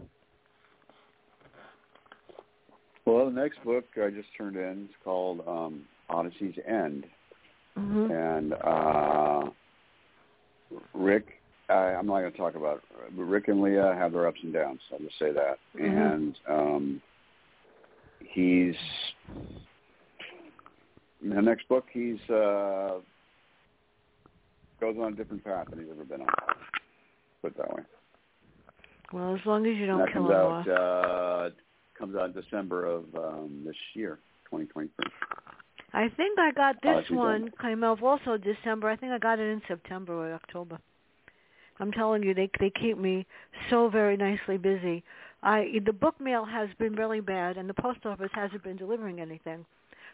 Well, 3.06 3.26
the 3.26 3.32
next 3.32 3.62
book 3.64 3.84
I 4.02 4.10
just 4.10 4.28
turned 4.36 4.56
in 4.56 4.84
is 4.84 4.94
called 5.04 5.40
um, 5.46 5.82
Odyssey's 6.08 6.54
End, 6.66 7.06
Mm-hmm. 7.76 8.12
and 8.12 8.52
uh, 8.62 9.50
Rick. 10.94 11.26
I, 11.68 11.74
I'm 11.74 12.06
not 12.06 12.20
going 12.20 12.30
to 12.30 12.38
talk 12.38 12.54
about, 12.54 12.76
it, 12.76 13.16
but 13.16 13.22
Rick 13.24 13.48
and 13.48 13.60
Leah 13.62 13.96
have 13.98 14.12
their 14.12 14.28
ups 14.28 14.38
and 14.42 14.52
downs. 14.52 14.80
I'll 14.92 15.00
just 15.00 15.18
say 15.18 15.32
that, 15.32 15.58
Mhm. 15.76 16.14
and 16.14 16.38
um, 16.48 17.02
he's 18.20 18.76
in 21.22 21.30
the 21.30 21.42
next 21.42 21.66
book, 21.68 21.86
he's 21.92 22.20
uh, 22.30 23.00
goes 24.80 24.96
on 25.00 25.14
a 25.14 25.16
different 25.16 25.42
path 25.42 25.66
than 25.70 25.80
he's 25.80 25.88
ever 25.90 26.04
been 26.04 26.20
on. 26.20 26.28
Put 27.44 27.52
it 27.52 27.58
that 27.58 27.74
way. 27.76 27.82
Well, 29.12 29.34
as 29.34 29.40
long 29.44 29.66
as 29.66 29.76
you 29.76 29.84
don't 29.84 30.10
kill 30.10 30.24
him 30.24 30.32
off. 30.34 30.66
uh, 30.66 31.50
comes 31.98 32.16
out 32.16 32.30
in 32.30 32.32
December 32.32 32.86
of 32.86 33.04
um, 33.14 33.62
this 33.66 33.76
year, 33.92 34.18
2023. 34.46 35.04
I 35.92 36.08
think 36.16 36.38
I 36.38 36.52
got 36.52 36.76
Oh, 36.86 36.96
this 36.96 37.06
she's 37.06 37.14
one 37.14 37.42
done. 37.42 37.52
came 37.60 37.84
out 37.84 38.02
also 38.02 38.38
December. 38.38 38.88
I 38.88 38.96
think 38.96 39.12
I 39.12 39.18
got 39.18 39.38
it 39.38 39.42
in 39.52 39.60
September 39.68 40.14
or 40.14 40.32
October. 40.32 40.78
I'm 41.80 41.92
telling 41.92 42.22
you, 42.22 42.32
they 42.32 42.48
they 42.60 42.70
keep 42.70 42.96
me 42.96 43.26
so 43.68 43.90
very 43.90 44.16
nicely 44.16 44.56
busy. 44.56 45.04
I 45.42 45.80
the 45.84 45.92
book 45.92 46.18
mail 46.18 46.46
has 46.46 46.70
been 46.78 46.94
really 46.94 47.20
bad, 47.20 47.58
and 47.58 47.68
the 47.68 47.74
post 47.74 48.06
office 48.06 48.30
hasn't 48.32 48.62
been 48.62 48.78
delivering 48.78 49.20
anything 49.20 49.66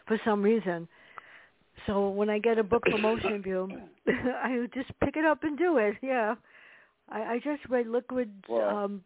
for 0.05 0.19
some 0.25 0.43
reason. 0.43 0.85
So 1.87 2.09
when 2.09 2.29
I 2.29 2.39
get 2.39 2.57
a 2.59 2.63
book 2.63 2.83
from 2.91 3.03
Oceanview, 3.03 3.81
I 4.07 4.67
just 4.73 4.91
pick 4.99 5.15
it 5.15 5.23
up 5.23 5.45
and 5.45 5.57
do 5.57 5.77
it. 5.77 5.95
Yeah, 6.01 6.35
I, 7.11 7.33
I 7.33 7.39
just 7.43 7.67
read 7.69 7.87
Liquid 7.87 8.31
um 8.49 9.03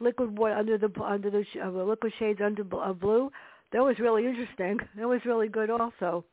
Liquid 0.00 0.36
what 0.38 0.52
under 0.52 0.76
the 0.78 0.90
under 1.02 1.30
the 1.30 1.44
uh, 1.62 1.68
Liquid 1.70 2.12
Shades 2.18 2.40
under 2.44 2.62
uh, 2.76 2.92
Blue. 2.92 3.30
That 3.72 3.82
was 3.82 3.98
really 3.98 4.26
interesting. 4.26 4.78
That 4.96 5.08
was 5.08 5.20
really 5.24 5.48
good 5.48 5.70
also. 5.70 6.24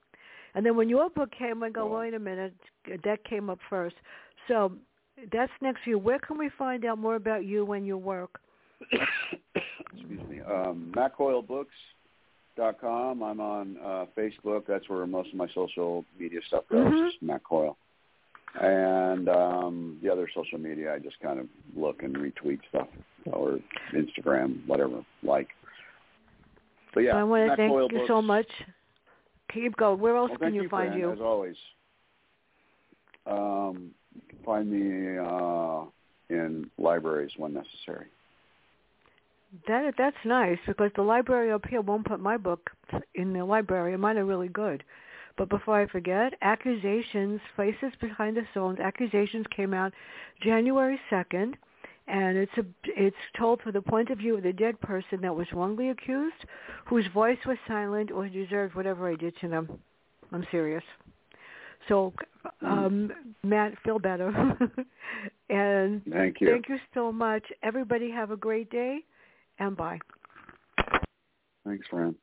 And 0.55 0.63
then 0.65 0.75
when 0.75 0.89
your 0.89 1.09
book 1.09 1.31
came, 1.37 1.63
I 1.63 1.69
go, 1.69 1.85
Well- 1.87 1.99
wait 2.01 2.13
a 2.13 2.19
minute, 2.19 2.53
that 3.03 3.23
came 3.25 3.49
up 3.49 3.59
first. 3.69 3.95
So 4.47 4.73
that's 5.31 5.51
next 5.61 5.85
year. 5.87 5.97
Where 5.97 6.19
can 6.19 6.37
we 6.37 6.49
find 6.57 6.83
out 6.85 6.97
more 6.99 7.15
about 7.15 7.43
you 7.45 7.71
and 7.73 7.87
your 7.87 7.97
work? 7.97 8.39
Excuse 8.91 10.21
me. 10.29 10.41
Um, 10.41 10.91
MattCoyleBooks.com. 10.95 13.23
I'm 13.23 13.39
on 13.39 13.77
uh, 13.83 14.05
Facebook. 14.17 14.63
That's 14.67 14.87
where 14.89 15.05
most 15.07 15.29
of 15.29 15.35
my 15.35 15.47
social 15.55 16.03
media 16.19 16.39
stuff 16.47 16.63
goes. 16.69 16.91
Mhm. 16.91 17.07
is 17.07 17.13
Matt 17.21 17.43
Coyle. 17.43 17.77
And 18.61 19.29
um, 19.29 19.97
the 20.03 20.11
other 20.11 20.29
social 20.33 20.59
media, 20.59 20.93
I 20.93 20.99
just 20.99 21.19
kind 21.21 21.39
of 21.39 21.47
look 21.75 22.03
and 22.03 22.15
retweet 22.15 22.59
stuff 22.69 22.87
or 23.31 23.59
Instagram, 23.93 24.65
whatever, 24.67 25.03
like. 25.23 25.47
But 26.93 27.01
yeah, 27.01 27.15
I 27.15 27.23
want 27.23 27.49
to 27.49 27.55
thank 27.55 27.71
you 27.71 27.87
Books. 27.89 28.07
so 28.07 28.21
much. 28.21 28.47
Keep 29.51 29.77
going. 29.77 29.99
Where 29.99 30.15
else 30.15 30.29
Well, 30.29 30.39
can 30.39 30.53
you, 30.53 30.63
you, 30.63 30.69
find 30.69 30.89
Fran, 30.89 30.99
you? 30.99 31.11
As 31.11 31.19
always. 31.19 31.55
Um, 33.25 33.91
you 34.13 34.21
can 34.29 34.39
find 34.45 34.69
me 34.69 35.17
uh, 35.17 35.85
in 36.29 36.69
libraries 36.77 37.31
when 37.37 37.53
necessary. 37.53 38.07
That 39.67 39.93
that's 39.97 40.17
nice 40.25 40.57
because 40.65 40.91
the 40.95 41.03
library 41.03 41.51
up 41.51 41.65
here 41.67 41.81
won't 41.81 42.05
put 42.05 42.19
my 42.19 42.37
book 42.37 42.71
in 43.13 43.33
the 43.33 43.45
library. 43.45 43.93
and 43.93 44.01
Mine 44.01 44.17
are 44.17 44.25
really 44.25 44.47
good. 44.47 44.83
But 45.37 45.49
before 45.49 45.79
I 45.79 45.87
forget, 45.87 46.33
Accusations, 46.41 47.41
Faces 47.57 47.91
Behind 47.99 48.37
the 48.37 48.43
Stones, 48.51 48.79
Accusations 48.79 49.45
came 49.55 49.73
out 49.73 49.91
January 50.41 50.99
2nd, 51.11 51.53
and 52.07 52.37
it's 52.37 52.51
a 52.57 52.65
it's 52.85 53.15
told 53.37 53.61
from 53.61 53.71
the 53.73 53.81
point 53.81 54.09
of 54.09 54.17
view 54.17 54.37
of 54.37 54.43
the 54.43 54.53
dead 54.53 54.79
person 54.81 55.21
that 55.21 55.35
was 55.35 55.47
wrongly 55.53 55.89
accused, 55.89 56.45
whose 56.85 57.05
voice 57.13 57.37
was 57.45 57.57
silent 57.67 58.11
or 58.11 58.27
deserved 58.27 58.75
whatever 58.75 59.09
I 59.09 59.15
did 59.15 59.33
to 59.41 59.47
them. 59.47 59.79
I'm 60.31 60.45
serious. 60.51 60.83
So, 61.87 62.13
um, 62.61 63.11
Matt, 63.43 63.73
feel 63.83 63.99
better. 63.99 64.29
and 65.49 66.01
Thank 66.09 66.41
you. 66.41 66.47
thank 66.47 66.69
you 66.69 66.77
so 66.93 67.11
much. 67.11 67.43
Everybody 67.61 68.09
have 68.11 68.31
a 68.31 68.37
great 68.37 68.69
day, 68.69 68.99
and 69.59 69.75
bye. 69.75 69.99
Thanks, 71.65 71.87
Fran. 71.89 72.15